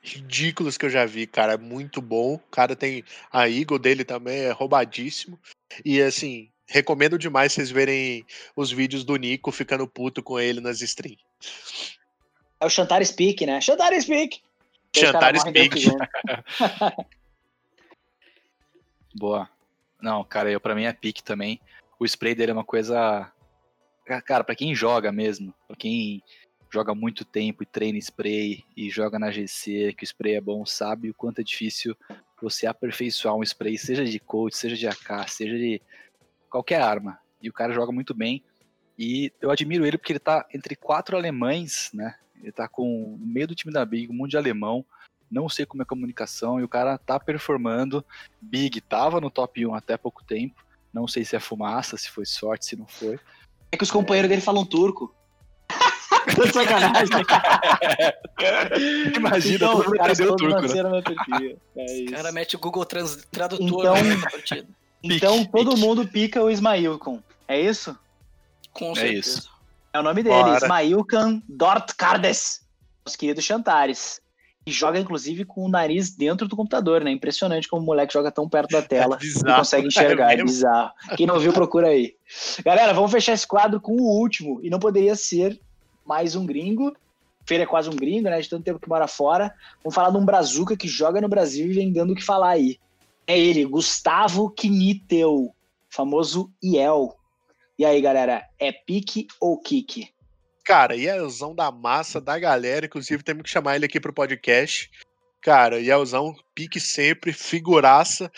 [0.00, 1.54] ridículas que eu já vi, cara.
[1.54, 2.34] É muito bom.
[2.34, 5.38] O cara tem a Eagle dele também, é roubadíssimo.
[5.84, 10.80] E assim, recomendo demais vocês verem os vídeos do Nico ficando puto com ele nas
[10.80, 11.24] streams.
[12.60, 13.60] É o Chantar Speak, né?
[13.60, 14.40] Chantar Speak!
[14.94, 15.86] Chantar Speak.
[19.14, 19.48] Boa.
[20.00, 21.60] Não, cara, eu, pra mim é pique também.
[21.98, 23.30] O spray dele é uma coisa.
[24.24, 26.22] Cara, para quem joga mesmo, pra quem
[26.72, 30.64] joga muito tempo e treina spray e joga na GC, que o spray é bom,
[30.64, 31.96] sabe o quanto é difícil
[32.40, 35.82] você aperfeiçoar um spray, seja de coach, seja de AK, seja de
[36.48, 37.18] qualquer arma.
[37.42, 38.44] E o cara joga muito bem.
[38.98, 42.14] E eu admiro ele porque ele tá entre quatro alemães, né?
[42.40, 44.84] Ele tá com no meio do time da Big, um monte de alemão.
[45.30, 48.04] Não sei como é a comunicação, e o cara tá performando.
[48.40, 50.64] Big tava no top 1 até pouco tempo.
[50.92, 53.18] Não sei se é fumaça, se foi sorte, se não foi.
[53.70, 54.30] É que os companheiros é...
[54.30, 55.14] dele falam turco.
[56.52, 57.24] sacanagem.
[59.16, 61.54] Imagina, então, todo mundo aprendeu turco, né?
[61.76, 64.68] É o cara mete o Google Trans, Tradutor então, partida.
[65.02, 65.80] Então pique, todo pique.
[65.80, 67.22] mundo pica o Ismailcon.
[67.46, 67.96] É isso?
[68.72, 69.38] Com é certeza.
[69.38, 69.50] isso.
[69.92, 70.56] É o nome dele, Bora.
[70.56, 72.62] Ismailkan Dortkardes.
[73.04, 74.20] Os queridos Chantares.
[74.66, 77.12] E joga, inclusive, com o nariz dentro do computador, né?
[77.12, 80.32] Impressionante como o moleque joga tão perto da tela é bizarro, e consegue enxergar.
[80.32, 80.90] É, é bizarro.
[81.16, 82.16] Quem não viu, procura aí.
[82.64, 84.58] Galera, vamos fechar esse quadro com o último.
[84.64, 85.60] E não poderia ser
[86.04, 86.96] mais um gringo.
[87.44, 88.40] Feira é quase um gringo, né?
[88.40, 89.54] De tanto tempo que mora fora.
[89.84, 92.50] Vamos falar de um brazuca que joga no Brasil e vem dando o que falar
[92.50, 92.76] aí.
[93.24, 95.54] É ele, Gustavo Knitel,
[95.88, 97.16] famoso Iel.
[97.78, 100.08] E aí, galera, é pique ou kick?
[100.66, 104.90] Cara, Ielzão da massa da galera, inclusive temos que chamar ele aqui pro podcast.
[105.40, 108.28] Cara, Ielzão, pique sempre, figuraça.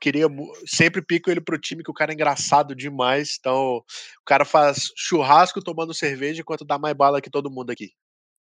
[0.00, 0.26] Queria
[0.66, 3.36] sempre pico ele pro time que o cara é engraçado demais.
[3.38, 7.92] Então, o cara faz churrasco tomando cerveja enquanto dá mais bala que todo mundo aqui.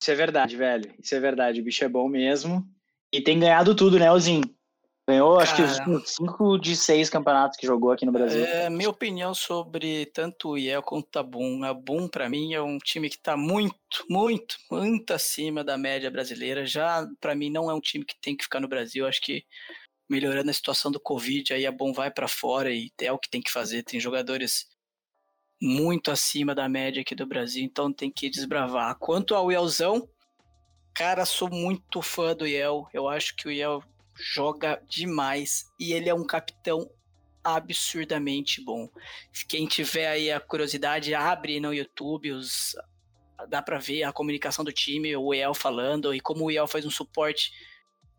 [0.01, 0.93] Isso é verdade, velho.
[1.01, 1.61] Isso é verdade.
[1.61, 2.67] O bicho é bom mesmo.
[3.13, 4.43] E tem ganhado tudo, né, Ozinho?
[5.07, 5.61] Ganhou, Cara, acho que
[5.91, 8.45] os cinco de seis campeonatos que jogou aqui no Brasil.
[8.45, 11.63] É, minha opinião sobre tanto o IEL quanto o Tabum.
[11.63, 13.75] A Boom, para mim, é um time que está muito,
[14.09, 16.65] muito, muito acima da média brasileira.
[16.65, 19.05] Já, para mim, não é um time que tem que ficar no Brasil.
[19.05, 19.43] Acho que
[20.09, 23.29] melhorando a situação do Covid, aí a Boom vai para fora e é o que
[23.29, 23.83] tem que fazer.
[23.83, 24.67] Tem jogadores
[25.61, 28.95] muito acima da média aqui do Brasil, então tem que desbravar.
[28.99, 30.07] Quanto ao Ielzão,
[30.93, 32.87] cara, sou muito fã do Iel.
[32.93, 33.83] Eu acho que o Iel
[34.15, 36.89] joga demais e ele é um capitão
[37.43, 38.89] absurdamente bom.
[39.47, 42.75] Quem tiver aí a curiosidade, abre no YouTube os
[43.49, 46.85] dá para ver a comunicação do time, o El falando e como o El faz
[46.85, 47.51] um suporte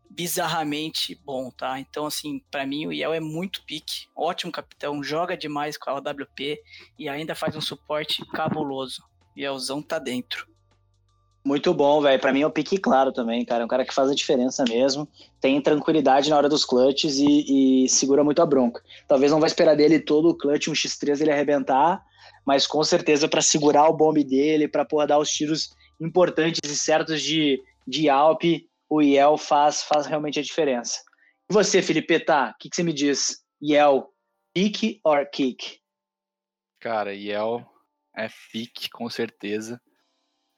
[0.07, 1.79] bizarramente bom, tá?
[1.79, 5.93] Então assim, para mim o El é muito pique, ótimo capitão, joga demais com a
[5.93, 6.61] AWP
[6.99, 9.03] e ainda faz um suporte cabuloso.
[9.35, 10.47] Elzão tá dentro.
[11.45, 12.19] Muito bom, velho.
[12.19, 13.61] Para mim é o pique claro também, cara.
[13.61, 15.07] É um cara que faz a diferença mesmo.
[15.39, 18.81] Tem tranquilidade na hora dos clutches e, e segura muito a bronca.
[19.07, 22.03] Talvez não vai esperar dele todo o clutch, um X3 ele arrebentar,
[22.43, 25.69] mas com certeza para segurar o bombe dele, para poder dar os tiros
[26.01, 28.41] importantes e certos de, de Alp,
[28.89, 30.99] o Yel faz, faz realmente a diferença.
[31.47, 32.55] E você, Felipe, tá?
[32.55, 33.43] O que, que você me diz?
[33.61, 34.09] Yel,
[34.51, 35.77] pick or kick?
[36.79, 37.63] Cara, Yel
[38.17, 39.79] é pick, com certeza.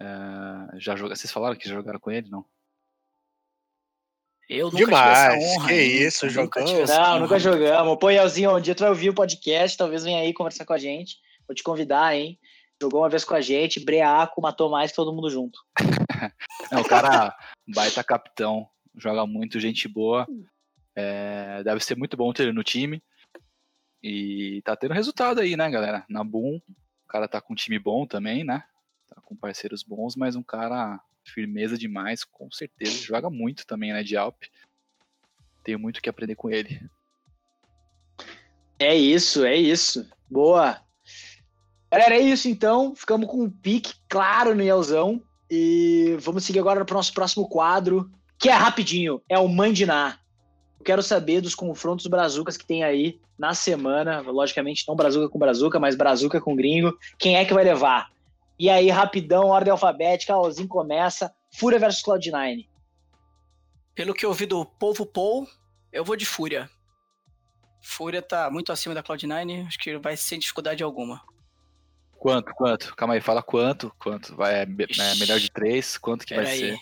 [0.02, 1.16] Uh, já joga...
[1.16, 2.46] Vocês falaram que já jogaram com ele, não?
[4.50, 5.68] Eu nunca Demais, tive essa honra.
[5.68, 6.72] que isso, nunca jogamos.
[6.72, 7.20] tive Não, honra.
[7.20, 7.98] nunca jogamos.
[8.00, 10.78] Pô, Yelzinho, um dia tu vai ouvir o podcast, talvez venha aí conversar com a
[10.78, 11.18] gente.
[11.46, 12.40] Vou te convidar, hein?
[12.82, 15.60] Jogou uma vez com a gente, Breaco matou mais que todo mundo junto.
[16.72, 17.36] Não, o cara,
[17.68, 20.26] baita capitão, joga muito, gente boa.
[20.96, 23.04] É, deve ser muito bom ter ele no time.
[24.02, 26.06] E tá tendo resultado aí, né, galera?
[26.08, 28.64] Na Boom, o cara tá com um time bom também, né?
[29.28, 33.04] Com parceiros bons, mas um cara firmeza demais, com certeza.
[33.04, 34.44] Joga muito também, né, de Alp.
[35.66, 36.80] Tenho muito que aprender com ele.
[38.80, 40.10] É isso, é isso.
[40.32, 40.80] Boa.
[41.92, 42.96] Galera, é isso então.
[42.96, 45.22] Ficamos com um pique claro no Yelzão.
[45.52, 48.10] E vamos seguir agora para o nosso próximo quadro,
[48.40, 49.22] que é rapidinho.
[49.28, 50.18] É o Mandiná.
[50.80, 54.22] Eu quero saber dos confrontos brazucas que tem aí na semana.
[54.22, 56.98] Logicamente, não brazuca com brazuca, mas brazuca com gringo.
[57.20, 58.10] Quem é que vai levar?
[58.60, 60.34] E aí, rapidão, ordem alfabética.
[60.34, 61.34] Alzinho começa.
[61.54, 62.68] Fúria versus Cloud9.
[63.94, 65.48] Pelo que eu ouvi do povo Paul,
[65.92, 66.70] eu vou de Fúria.
[67.82, 71.24] Fúria tá muito acima da Cloud9, acho que vai sem dificuldade alguma.
[72.20, 72.96] Quanto, quanto?
[72.96, 74.36] Calma aí, fala quanto, quanto.
[74.36, 76.60] Vai, é, é melhor de três, quanto que vai Pera aí.
[76.60, 76.80] ser?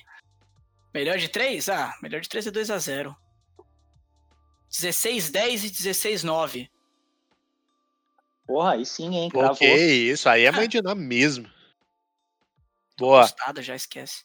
[0.95, 1.67] Melhor de 3?
[1.67, 3.13] Ah, melhor de 3 é 2x0.
[4.71, 6.69] 16, 10 e 16, 9.
[8.47, 9.29] Porra, aí sim, hein?
[9.29, 9.57] Cravou.
[9.57, 11.49] que isso, aí é mãe de nome mesmo.
[12.97, 14.23] Boa, Postada, já esquece.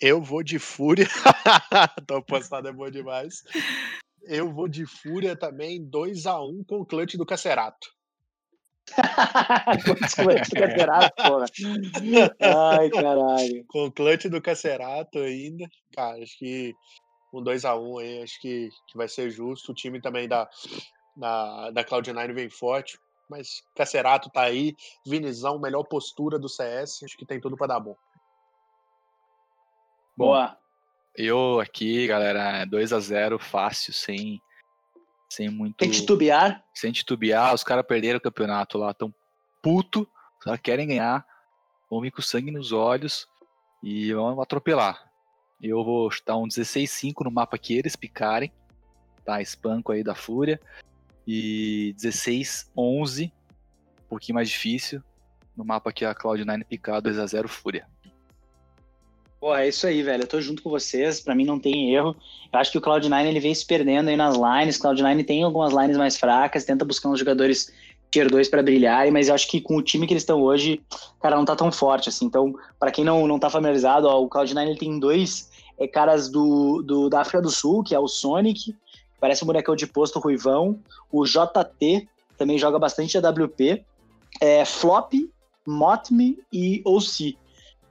[0.00, 1.06] eu vou de Fúria.
[2.06, 3.42] Tô postado é bom demais.
[4.22, 7.88] Eu vou de Fúria também, 2x1 com o clutch do Cacerato.
[9.84, 11.46] Quantos coletes do campeonato, porra?
[12.40, 13.64] Ai, caralho.
[13.68, 15.66] Com o clutch do Cacerato ainda.
[15.94, 16.74] Cara, acho que
[17.32, 19.72] um 2x1 aí, acho que, que vai ser justo.
[19.72, 20.48] O time também da,
[21.16, 22.98] da, da Cloud9 vem forte.
[23.30, 24.74] Mas Cacerato tá aí,
[25.06, 27.02] Vinizão, melhor postura do CS.
[27.04, 27.96] Acho que tem tudo pra dar bom.
[30.16, 30.56] Boa.
[31.14, 34.40] Eu aqui, galera, 2 a 0 fácil, sem,
[35.28, 35.76] sem muito.
[35.76, 36.64] Que titubear.
[36.74, 37.54] Sem titubear.
[37.54, 39.12] Os caras perderam o campeonato lá, tão
[39.62, 40.08] puto.
[40.38, 41.26] Os caras querem ganhar.
[41.90, 43.28] Vão vir com sangue nos olhos
[43.82, 45.10] e vão atropelar.
[45.60, 48.52] Eu vou chutar um 16-5 no mapa que eles picarem.
[49.24, 50.60] Tá, espanco aí da Fúria.
[51.26, 55.02] E 16-11, um pouquinho mais difícil.
[55.56, 57.86] No mapa que a Cloud9 picar 2x0 Fúria.
[59.42, 60.22] Porra, é isso aí, velho.
[60.22, 61.18] Eu tô junto com vocês.
[61.18, 62.14] Pra mim não tem erro.
[62.52, 64.78] Eu acho que o Cloud9 ele vem se perdendo aí nas lines.
[64.78, 67.72] Cloud9 tem algumas lines mais fracas, tenta buscar uns jogadores
[68.08, 70.80] tier 2 pra brilharem, mas eu acho que com o time que eles estão hoje,
[71.20, 72.26] cara, não tá tão forte assim.
[72.26, 76.28] Então, pra quem não, não tá familiarizado, ó, o Cloud9 ele tem dois é, caras
[76.28, 78.76] do, do, da África do Sul, que é o Sonic,
[79.18, 80.78] parece um bonecão de posto ruivão,
[81.10, 82.06] o JT
[82.38, 83.84] também joga bastante AWP,
[84.40, 85.14] é, Flop,
[85.66, 87.36] Motme e OC.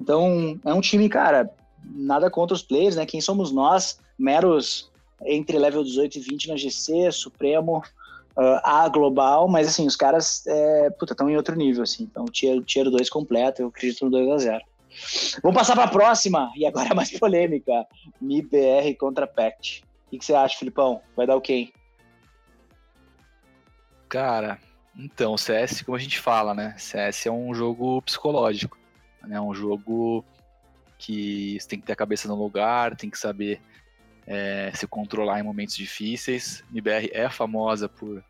[0.02, 1.48] Então, é um time, cara,
[1.86, 3.06] nada contra os players, né?
[3.06, 4.92] Quem somos nós, meros
[5.24, 7.84] entre level 18 e 20 na GC, Supremo,
[8.36, 12.04] uh, A global, mas assim, os caras é, puta, estão em outro nível, assim.
[12.04, 14.60] Então, tier, tier 2 completo, eu acredito no 2x0.
[15.44, 17.86] Vamos passar para a próxima, e agora é mais polêmica.
[18.20, 19.84] MIBR contra Pact.
[20.08, 21.00] O que, você acha, Filipão?
[21.16, 21.72] Vai dar o quê?
[24.10, 24.58] Cara,
[24.98, 26.74] então, CS, como a gente fala, né?
[26.78, 28.81] CS é um jogo psicológico.
[29.23, 29.41] É né?
[29.41, 30.25] um jogo
[30.97, 33.62] que você tem que ter a cabeça no lugar, tem que saber
[34.27, 36.63] é, se controlar em momentos difíceis.
[36.71, 38.23] MBR é famosa por,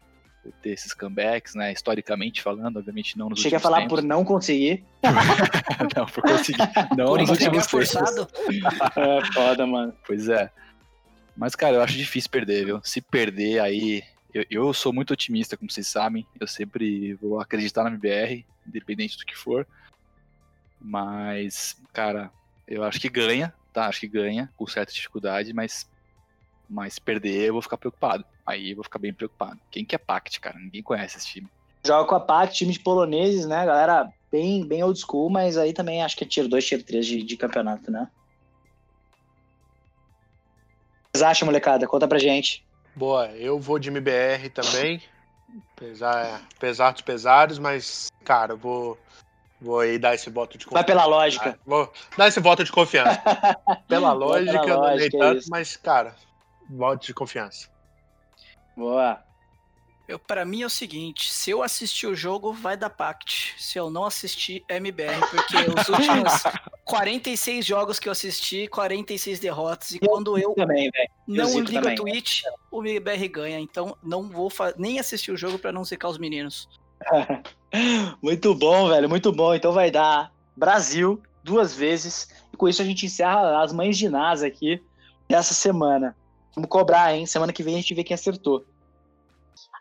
[0.62, 1.72] ter esses comebacks, né?
[1.72, 4.00] Historicamente falando, obviamente não nos Chega a falar tempos.
[4.00, 4.84] por não conseguir.
[5.96, 6.58] não, por conseguir.
[6.98, 7.92] Não Por nos últimos tempos.
[7.92, 8.28] forçado,
[8.96, 9.94] É foda, mano.
[10.06, 10.50] Pois é.
[11.36, 12.82] Mas, cara, eu acho difícil perder, viu?
[12.84, 14.04] Se perder, aí.
[14.34, 16.26] Eu, eu sou muito otimista, como vocês sabem.
[16.40, 19.68] Eu sempre vou acreditar na MBR, independente do que for.
[20.82, 22.32] Mas, cara,
[22.68, 23.88] eu acho que ganha, tá?
[23.88, 25.90] Acho que ganha, com certa dificuldade, mas.
[26.70, 28.26] Mas perder, eu vou ficar preocupado.
[28.46, 29.60] Aí eu vou ficar bem preocupado.
[29.70, 30.58] Quem que é Pact, cara?
[30.58, 31.50] Ninguém conhece esse time.
[31.86, 33.66] Joga com a PAC, time de poloneses, né?
[33.66, 37.06] Galera bem, bem old school, mas aí também acho que é tier 2, tier 3
[37.06, 38.08] de, de campeonato, né?
[41.04, 41.88] O que vocês acham, molecada?
[41.88, 42.64] Conta pra gente.
[42.96, 45.02] Boa, eu vou de MBR também.
[45.76, 48.98] Apesar, apesar dos pesares, mas, cara, eu vou,
[49.62, 50.86] vou aí dar esse voto de Vai confiança.
[50.86, 51.60] pela lógica.
[51.66, 53.22] Vou dar esse voto de confiança.
[53.88, 55.50] Pela Vai lógica, pela eu não dei é tanto, isso.
[55.52, 56.16] mas, cara,
[56.70, 57.70] voto de confiança.
[58.76, 59.22] Boa.
[60.08, 63.56] eu, pra mim é o seguinte: se eu assistir o jogo, vai dar Pact.
[63.58, 66.44] Se eu não assistir, é MBR, porque os últimos
[66.86, 69.92] 46 jogos que eu assisti, 46 derrotas.
[69.92, 70.90] E eu quando eu também,
[71.28, 71.94] não ligo também.
[71.94, 73.60] a Twitch, o MBR ganha.
[73.60, 76.68] Então não vou nem assistir o jogo para não secar os meninos.
[78.22, 79.54] muito bom, velho, muito bom.
[79.54, 82.30] Então vai dar Brasil duas vezes.
[82.54, 84.82] E com isso a gente encerra as mães de NASA aqui
[85.30, 86.16] dessa semana.
[86.56, 87.26] Vamos cobrar, hein?
[87.26, 88.66] Semana que vem a gente vê quem acertou.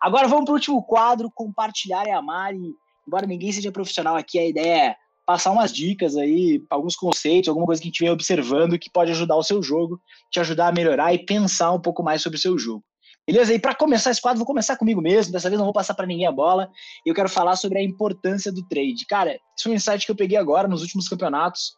[0.00, 2.54] Agora vamos para o último quadro, compartilhar e amar.
[2.54, 2.74] E,
[3.06, 7.66] embora ninguém seja profissional aqui, a ideia é passar umas dicas aí, alguns conceitos, alguma
[7.66, 10.72] coisa que a gente vem observando que pode ajudar o seu jogo, te ajudar a
[10.72, 12.84] melhorar e pensar um pouco mais sobre o seu jogo.
[13.26, 13.54] Beleza?
[13.54, 15.32] E para começar esse quadro, vou começar comigo mesmo.
[15.32, 16.68] Dessa vez não vou passar para ninguém a bola.
[17.04, 19.06] Eu quero falar sobre a importância do trade.
[19.06, 21.76] Cara, isso foi um insight que eu peguei agora nos últimos campeonatos.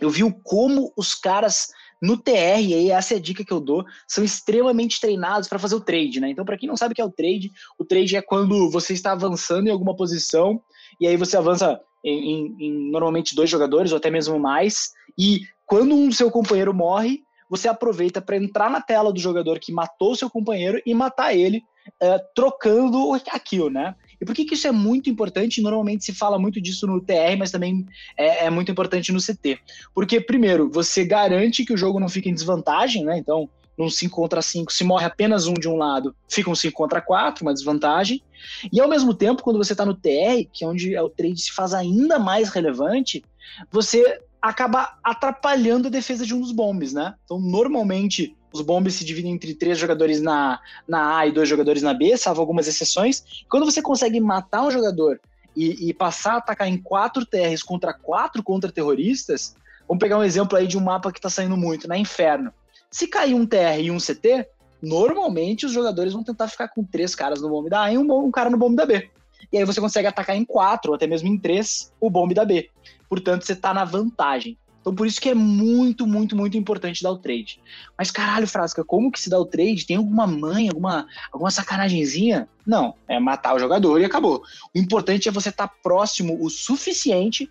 [0.00, 1.68] Eu vi como os caras
[2.02, 5.58] no TR, e aí essa é a dica que eu dou, são extremamente treinados para
[5.58, 6.30] fazer o trade, né?
[6.30, 8.94] Então, para quem não sabe o que é o trade, o trade é quando você
[8.94, 10.62] está avançando em alguma posição
[10.98, 15.40] e aí você avança em, em, em normalmente dois jogadores ou até mesmo mais, e
[15.66, 20.14] quando um seu companheiro morre, você aproveita para entrar na tela do jogador que matou
[20.14, 21.58] seu companheiro e matar ele,
[22.00, 23.96] uh, trocando a kill, né?
[24.20, 25.60] E por que, que isso é muito importante?
[25.60, 27.84] Normalmente se fala muito disso no TR, mas também
[28.16, 29.58] é, é, muito importante no CT.
[29.94, 33.18] Porque, primeiro, você garante que o jogo não fique em desvantagem, né?
[33.18, 36.76] Então, num 5 contra 5, se morre apenas um de um lado, fica um 5
[36.76, 38.22] contra 4, uma desvantagem.
[38.70, 41.52] E ao mesmo tempo, quando você está no TR, que é onde o trade se
[41.52, 43.24] faz ainda mais relevante,
[43.70, 47.14] você acaba atrapalhando a defesa de um dos bombes, né?
[47.24, 51.82] Então, normalmente, os bombes se dividem entre três jogadores na, na A e dois jogadores
[51.82, 53.44] na B, salvo algumas exceções.
[53.48, 55.20] Quando você consegue matar um jogador
[55.54, 59.54] e, e passar a atacar em quatro TRs contra quatro contra-terroristas,
[59.86, 62.52] vamos pegar um exemplo aí de um mapa que está saindo muito, na Inferno.
[62.90, 64.48] Se cair um TR e um CT,
[64.82, 68.24] normalmente os jogadores vão tentar ficar com três caras no bombe da A e um,
[68.24, 69.10] um cara no bombe da B.
[69.52, 72.44] E aí você consegue atacar em quatro, ou até mesmo em três, o bombe da
[72.44, 72.70] B.
[73.08, 74.56] Portanto, você está na vantagem.
[74.80, 77.60] Então, por isso que é muito, muito, muito importante dar o trade.
[77.98, 79.86] Mas, caralho, Frasca, como que se dá o trade?
[79.86, 82.48] Tem alguma mãe, alguma, alguma sacanagemzinha?
[82.66, 84.42] Não, é matar o jogador e acabou.
[84.74, 87.50] O importante é você estar tá próximo o suficiente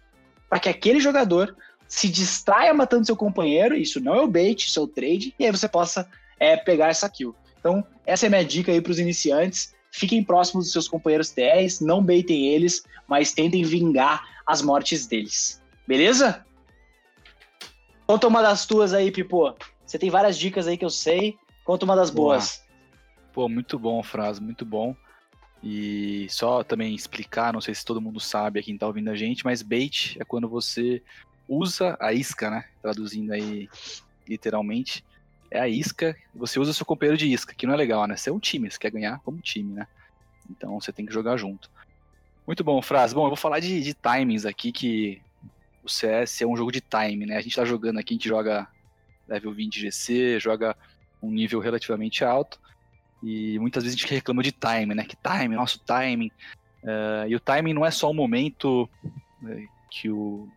[0.50, 1.56] para que aquele jogador
[1.88, 5.46] se distraia matando seu companheiro, isso não é o bait, isso é o trade, e
[5.46, 6.08] aí você possa
[6.40, 7.36] é, pegar essa kill.
[7.60, 9.74] Então, essa é minha dica aí para os iniciantes.
[9.92, 15.62] Fiquem próximos dos seus companheiros TRs, não baitem eles, mas tentem vingar as mortes deles.
[15.88, 16.46] Beleza?
[18.06, 19.56] Conta uma das tuas aí, Pipo.
[19.86, 21.38] Você tem várias dicas aí que eu sei.
[21.64, 22.36] Conta uma das Boa.
[22.36, 22.64] boas.
[23.34, 24.96] Pô, muito bom, frase, muito bom.
[25.64, 29.16] E só também explicar, não sei se todo mundo sabe aqui quem tá ouvindo a
[29.16, 31.04] gente, mas bait é quando você
[31.48, 32.66] usa a isca, né?
[32.82, 33.68] Traduzindo aí
[34.28, 35.04] literalmente.
[35.52, 38.16] É a isca, você usa seu companheiro de isca, que não é legal, né?
[38.16, 39.88] Você é um time, você quer ganhar como time, né?
[40.50, 41.70] Então você tem que jogar junto.
[42.46, 43.14] Muito bom, Frase.
[43.14, 45.22] Bom, eu vou falar de, de timings aqui, que
[45.84, 47.38] o CS é um jogo de time, né?
[47.38, 48.68] A gente tá jogando aqui, a gente joga
[49.28, 50.76] level 20 GC, joga
[51.22, 52.60] um nível relativamente alto,
[53.22, 55.04] e muitas vezes a gente reclama de time, né?
[55.04, 56.32] Que time, nosso timing.
[56.84, 58.90] Uh, e o timing não é só o momento
[59.42, 60.50] né, que o,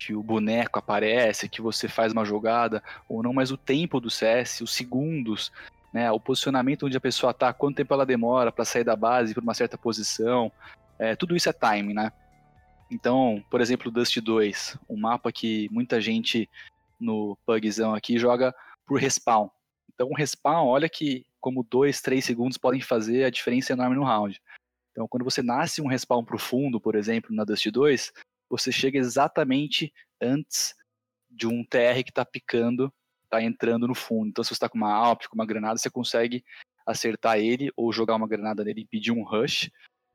[0.00, 4.08] que o boneco aparece, que você faz uma jogada ou não, mas o tempo do
[4.08, 5.52] CS, os segundos,
[5.92, 9.34] né, o posicionamento onde a pessoa tá, quanto tempo ela demora para sair da base
[9.34, 10.50] para uma certa posição,
[10.98, 12.10] é, tudo isso é time, né?
[12.90, 16.48] Então, por exemplo, Dust 2, um mapa que muita gente
[16.98, 18.54] no pugzão aqui joga
[18.86, 19.48] por respawn.
[19.94, 24.04] Então, o respawn, olha que como 2, 3 segundos podem fazer a diferença enorme no
[24.04, 24.40] round.
[24.92, 28.12] Então, quando você nasce um respawn profundo, por exemplo, na Dust 2,
[28.50, 30.74] você chega exatamente antes
[31.30, 32.92] de um TR que está picando,
[33.24, 34.28] está entrando no fundo.
[34.28, 36.44] Então, se você está com uma AWP, com uma granada, você consegue
[36.84, 39.70] acertar ele ou jogar uma granada nele e impedir um rush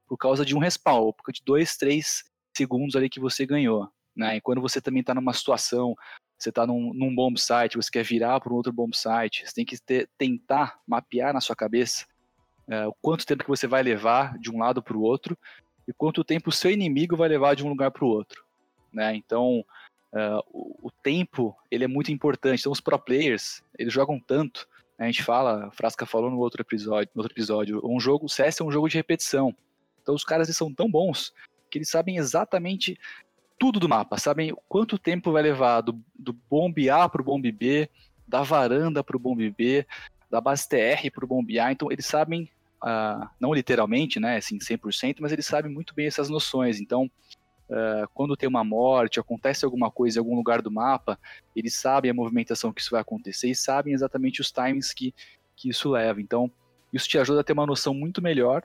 [0.06, 2.24] por causa de um respawn, por causa de dois, três
[2.56, 3.90] segundos ali que você ganhou.
[4.16, 4.38] Né?
[4.38, 5.96] E quando você também está numa situação,
[6.38, 9.54] você está num, num bomb site, você quer virar para um outro bomb site, você
[9.54, 12.06] tem que ter, tentar mapear na sua cabeça
[12.68, 15.38] é, o quanto tempo que você vai levar de um lado para o outro
[15.88, 18.44] e quanto tempo o seu inimigo vai levar de um lugar para o outro.
[18.92, 19.16] Né?
[19.16, 19.64] Então,
[20.14, 22.62] uh, o, o, tempo ele é muito importante.
[22.62, 24.68] Então, os pro players eles jogam tanto.
[24.98, 25.06] Né?
[25.06, 28.30] A gente fala, a Frasca falou no outro episódio, no outro episódio, um jogo, o
[28.30, 29.56] CS é um jogo de repetição.
[30.02, 31.34] Então os caras eles são tão bons
[31.70, 32.98] que eles sabem exatamente
[33.58, 37.52] tudo do mapa, sabem quanto tempo vai levar do, do bombe A para o bombe
[37.52, 37.90] B,
[38.28, 39.86] da varanda para o bombe B,
[40.30, 42.50] da base TR para o bombe A, então eles sabem,
[42.86, 47.10] uh, não literalmente, né, assim, 100%, mas eles sabem muito bem essas noções, então
[47.70, 51.20] uh, quando tem uma morte, acontece alguma coisa em algum lugar do mapa,
[51.56, 55.14] eles sabem a movimentação que isso vai acontecer e sabem exatamente os times que,
[55.56, 56.52] que isso leva, então
[56.94, 58.64] isso te ajuda a ter uma noção muito melhor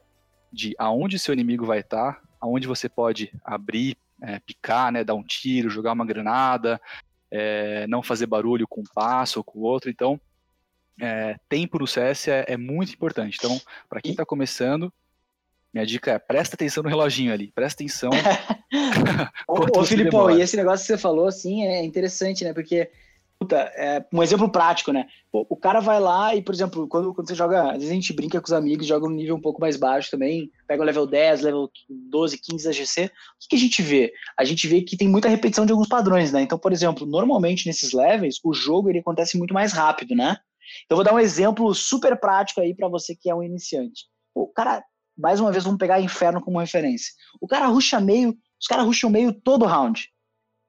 [0.53, 5.23] de aonde seu inimigo vai estar, aonde você pode abrir é, picar, né, dar um
[5.23, 6.81] tiro, jogar uma granada,
[7.31, 9.91] é, não fazer barulho com um passo ou com o outro.
[9.91, 10.21] Então,
[11.01, 13.37] é, tempo no CS é, é muito importante.
[13.39, 14.93] Então, para quem está começando,
[15.73, 18.11] minha dica é presta atenção no reloginho ali, presta atenção.
[19.49, 22.53] ô, ô Filipão, e esse negócio que você falou, assim, é interessante, né?
[22.53, 22.91] Porque
[23.41, 25.07] puta, é um exemplo prático, né?
[25.33, 28.13] O cara vai lá e, por exemplo, quando, quando você joga, às vezes a gente
[28.13, 31.07] brinca com os amigos, joga um nível um pouco mais baixo também, pega o level
[31.07, 33.09] 10, level 12, 15 da GC, o
[33.41, 34.13] que, que a gente vê?
[34.37, 36.43] A gente vê que tem muita repetição de alguns padrões, né?
[36.43, 40.37] Então, por exemplo, normalmente nesses levels, o jogo ele acontece muito mais rápido, né?
[40.85, 44.05] Então, vou dar um exemplo super prático aí para você que é um iniciante.
[44.35, 44.83] O cara,
[45.17, 47.13] mais uma vez, vamos pegar Inferno como referência.
[47.41, 50.09] O cara ruxa meio, os caras ruxam meio todo round.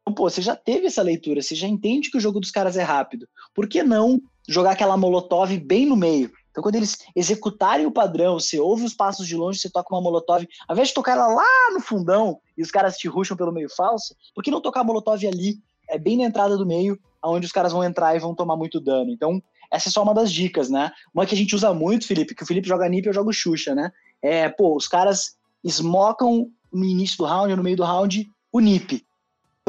[0.02, 2.76] Então, pô, você já teve essa leitura, você já entende que o jogo dos caras
[2.76, 3.28] é rápido.
[3.54, 6.32] Por que não jogar aquela molotov bem no meio?
[6.50, 10.02] Então, quando eles executarem o padrão, você ouve os passos de longe, você toca uma
[10.02, 13.54] molotov, ao invés de tocar ela lá no fundão e os caras te ruxam pelo
[13.54, 17.00] meio falso, por que não tocar a molotov ali, é bem na entrada do meio,
[17.24, 19.12] onde os caras vão entrar e vão tomar muito dano?
[19.12, 19.42] Então,
[19.72, 20.92] essa é só uma das dicas, né?
[21.14, 23.74] Uma que a gente usa muito, Felipe, que o Felipe joga NIP, eu jogo Xuxa,
[23.74, 23.92] né?
[24.22, 29.06] É, pô, os caras esmocam no início do round, no meio do round, o NIP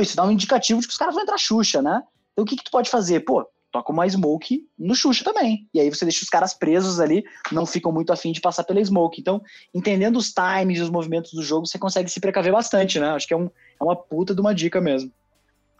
[0.02, 2.02] isso dá um indicativo de que os caras vão entrar Xuxa, né?
[2.32, 3.20] Então o que, que tu pode fazer?
[3.20, 5.68] Pô, toca uma smoke no Xuxa também.
[5.72, 8.82] E aí você deixa os caras presos ali, não ficam muito afim de passar pela
[8.84, 9.20] smoke.
[9.20, 9.42] Então,
[9.74, 13.10] entendendo os times e os movimentos do jogo, você consegue se precaver bastante, né?
[13.10, 15.10] Acho que é, um, é uma puta de uma dica mesmo.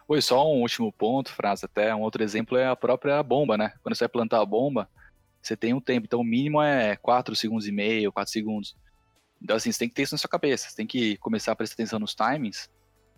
[0.07, 3.73] Oi, só um último ponto, frase até, um outro exemplo é a própria bomba, né?
[3.81, 4.89] Quando você vai plantar a bomba,
[5.41, 8.75] você tem um tempo, então o mínimo é 4 segundos e meio, 4 segundos.
[9.41, 11.55] Então, assim, você tem que ter isso na sua cabeça, você tem que começar a
[11.55, 12.69] prestar atenção nos timings,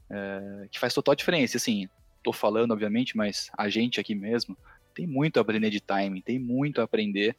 [0.09, 1.57] é, que faz total diferença.
[1.57, 1.89] Assim,
[2.23, 4.57] tô falando, obviamente, mas a gente aqui mesmo
[4.93, 7.35] tem muito a aprender de timing, tem muito a aprender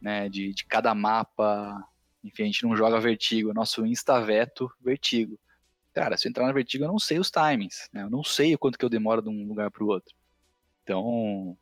[0.00, 1.84] né, de, de cada mapa.
[2.22, 5.38] Enfim, a gente não joga vertigo, nosso instaveto vertigo.
[6.00, 8.04] Cara, se eu entrar na vertigo, eu não sei os timings, né?
[8.04, 10.14] Eu não sei o quanto que eu demoro de um lugar para o outro.
[10.82, 11.54] Então,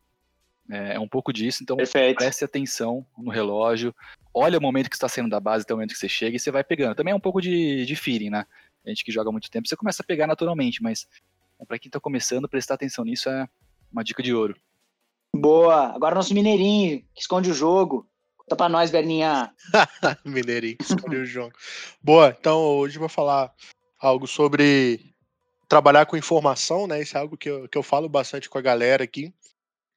[0.71, 1.61] é, é, um pouco disso.
[1.61, 2.19] Então, Perfeito.
[2.19, 3.93] preste atenção no relógio.
[4.33, 6.39] Olha o momento que está saindo da base até o momento que você chega e
[6.39, 6.95] você vai pegando.
[6.95, 8.47] Também é um pouco de, de feeling, né?
[8.87, 11.09] a gente que joga muito tempo, você começa a pegar naturalmente, mas
[11.67, 13.49] para quem tá começando, prestar atenção nisso é
[13.91, 14.55] uma dica de ouro.
[15.35, 15.93] Boa!
[15.93, 18.09] Agora nosso Mineirinho, que esconde o jogo.
[18.37, 19.53] Conta pra nós, Berninha.
[20.25, 21.57] Mineirinho, que esconde o jogo.
[22.01, 23.53] Boa, então hoje eu vou falar
[24.01, 25.15] algo sobre
[25.69, 27.03] trabalhar com informação, né?
[27.03, 29.33] Isso é algo que eu, que eu falo bastante com a galera aqui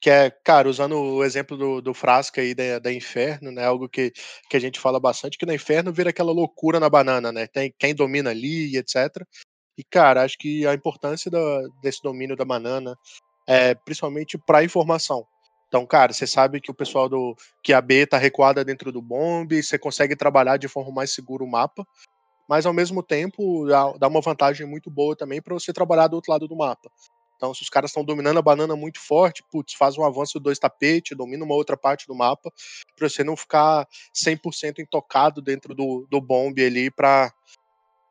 [0.02, 3.88] que é, cara, usando o exemplo do, do Frasca aí da, da Inferno, né, algo
[3.88, 4.12] que,
[4.49, 7.72] que a gente fala bastante, que no Inferno vira aquela loucura na banana, né, tem
[7.78, 9.24] quem domina ali, etc.
[9.78, 11.39] E, cara, acho que a importância da,
[11.84, 12.97] desse domínio da banana
[13.47, 15.24] é principalmente para informação.
[15.68, 19.02] Então, cara, você sabe que o pessoal do que a B tá recuada dentro do
[19.02, 21.86] bombe, você consegue trabalhar de forma mais segura o mapa,
[22.52, 23.66] mas ao mesmo tempo
[23.97, 26.91] dá, uma vantagem muito boa também para você trabalhar do outro lado do mapa.
[27.38, 30.60] Então, se os caras estão dominando a banana muito forte, putz, faz um avanço dois
[30.60, 32.52] tapetes, domina uma outra parte do mapa,
[32.93, 37.32] para você não ficar 100% intocado dentro do, do bombe ali para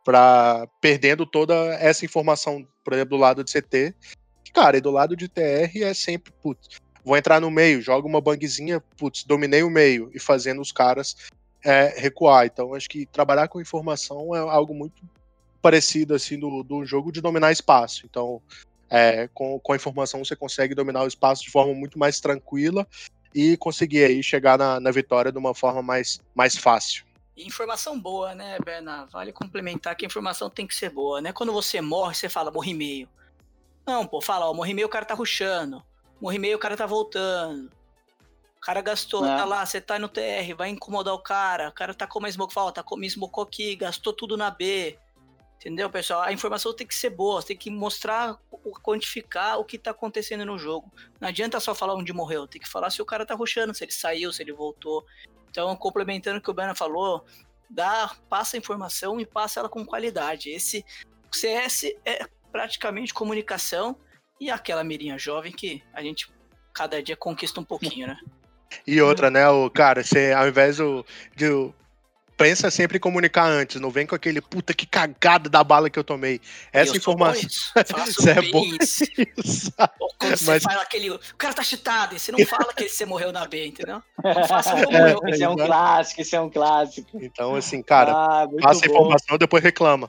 [0.03, 3.95] para perdendo toda essa informação, por exemplo, do lado de CT.
[4.55, 8.23] Cara, e do lado de TR é sempre, putz, vou entrar no meio, jogo uma
[8.23, 11.15] bangzinha, putz, dominei o meio e fazendo os caras
[11.65, 12.47] é, recuar.
[12.47, 15.03] Então, acho que trabalhar com informação é algo muito
[15.61, 18.07] parecido assim do, do jogo de dominar espaço.
[18.07, 18.41] Então,
[18.89, 22.87] é, com, com a informação você consegue dominar o espaço de forma muito mais tranquila
[23.35, 27.05] e conseguir aí chegar na, na vitória de uma forma mais, mais fácil.
[27.37, 29.07] Informação boa, né, Berna?
[29.07, 31.33] Vale complementar que a informação tem que ser boa, né?
[31.33, 33.09] Quando você morre, você fala morri meio.
[33.87, 35.83] Não, pô, fala, ó, morri meio o cara tá ruxando.
[36.21, 37.71] Morri meio o cara tá voltando.
[38.61, 39.37] O cara gastou, é.
[39.37, 41.71] tá lá, você tá no TR, vai incomodar o cara.
[41.71, 44.51] O cara tá com uma smoke, fala, tá com uma smoke aqui, gastou tudo na
[44.51, 44.99] B.
[45.57, 46.21] Entendeu, pessoal?
[46.23, 48.39] A informação tem que ser boa, tem que mostrar,
[48.83, 50.93] quantificar o que tá acontecendo no jogo.
[51.19, 53.83] Não adianta só falar onde morreu, tem que falar se o cara tá rushando, se
[53.83, 55.07] ele saiu, se ele voltou.
[55.49, 57.25] Então, complementando o que o Bernard falou,
[57.69, 60.51] dá, passa a informação e passa ela com qualidade.
[60.51, 60.85] Esse
[61.33, 63.97] CS é praticamente comunicação
[64.39, 66.31] e aquela mirinha jovem que a gente
[66.73, 68.19] cada dia conquista um pouquinho, né?
[68.87, 70.79] E outra, né, o cara, você ao invés
[71.37, 71.73] de
[72.41, 75.99] pensa sempre em comunicar antes, não vem com aquele puta que cagada da bala que
[75.99, 76.41] eu tomei.
[76.73, 77.47] Essa eu informação.
[77.47, 77.71] Isso.
[78.31, 78.65] é bom.
[78.65, 79.71] Isso.
[80.19, 80.63] Quando você Mas...
[80.63, 81.11] fala aquele.
[81.11, 84.03] O cara tá chitado, você não fala que você morreu na B, entendeu?
[84.25, 85.21] Não faça como é, eu.
[85.27, 87.19] Esse é um clássico, esse é um clássico.
[87.21, 90.09] Então, assim, cara, ah, passa a informação depois reclama.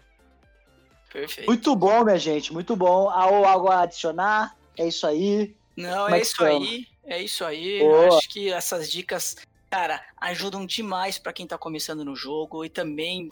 [1.12, 1.48] Perfeito.
[1.48, 3.12] Muito bom, minha gente, muito bom.
[3.12, 4.56] Ou algo a adicionar?
[4.78, 5.54] É isso aí.
[5.76, 6.88] Não, Como é, é isso aí.
[7.06, 7.80] É isso aí.
[7.80, 8.18] Boa.
[8.18, 9.36] Acho que essas dicas
[9.72, 13.30] cara, ajudam demais para quem tá começando no jogo e também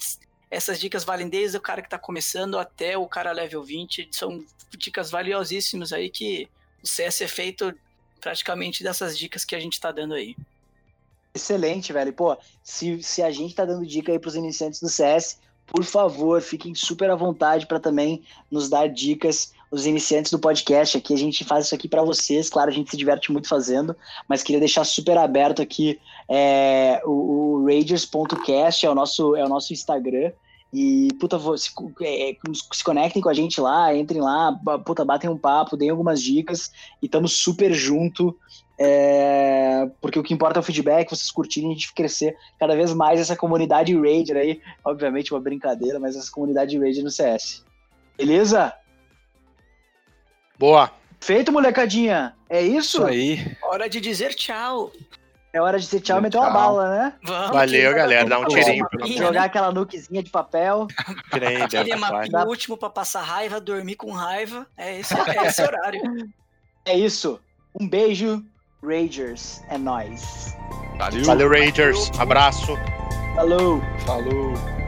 [0.49, 4.09] Essas dicas valem desde o cara que tá começando até o cara level 20.
[4.11, 4.43] São
[4.78, 6.49] dicas valiosíssimas aí que
[6.82, 7.74] o CS é feito
[8.20, 10.36] praticamente dessas dicas que a gente tá dando aí.
[11.36, 12.11] Excelente, velho.
[12.13, 16.41] Pô, se, se a gente tá dando dica aí pros iniciantes do CS, por favor,
[16.41, 21.13] fiquem super à vontade para também nos dar dicas, os iniciantes do podcast aqui.
[21.13, 23.95] A gente faz isso aqui para vocês, claro, a gente se diverte muito fazendo,
[24.28, 29.49] mas queria deixar super aberto aqui é, o, o Ragers.cast, é o nosso, é o
[29.49, 30.32] nosso Instagram.
[30.72, 31.72] E, puta, se,
[32.03, 32.36] é,
[32.72, 36.72] se, conectem com a gente lá, entrem lá, puta, batem um papo, deem algumas dicas
[37.01, 38.38] e estamos super junto.
[38.82, 42.93] É, porque o que importa é o feedback, vocês curtirem, a gente crescer cada vez
[42.93, 44.61] mais essa comunidade Rager aí.
[44.86, 47.65] Obviamente, uma brincadeira, mas essa comunidade Rager no CS.
[48.15, 48.74] Beleza?
[50.60, 50.91] Boa.
[51.22, 52.36] Feito, molecadinha.
[52.49, 52.97] É isso?
[52.97, 53.57] Isso aí.
[53.64, 54.91] Hora de dizer tchau.
[55.51, 57.14] É hora de dizer tchau e meter uma bala, né?
[57.24, 57.51] Vamos.
[57.51, 58.28] Valeu, galera.
[58.28, 58.86] Dá um tirinho.
[59.18, 60.88] Jogar aquela nukezinha de papel.
[61.32, 62.30] Aquele rapaz.
[62.30, 64.68] mapinho último pra passar raiva, dormir com raiva.
[64.78, 66.30] É esse, é esse horário.
[66.86, 67.39] É isso.
[67.80, 68.43] Um beijo,
[68.84, 69.64] Ragers.
[69.70, 70.55] É nóis.
[70.97, 71.24] Valeu.
[71.24, 72.12] Valeu, Rangers.
[72.20, 72.78] Abraço.
[73.36, 73.82] Falou.
[74.05, 74.78] Falou.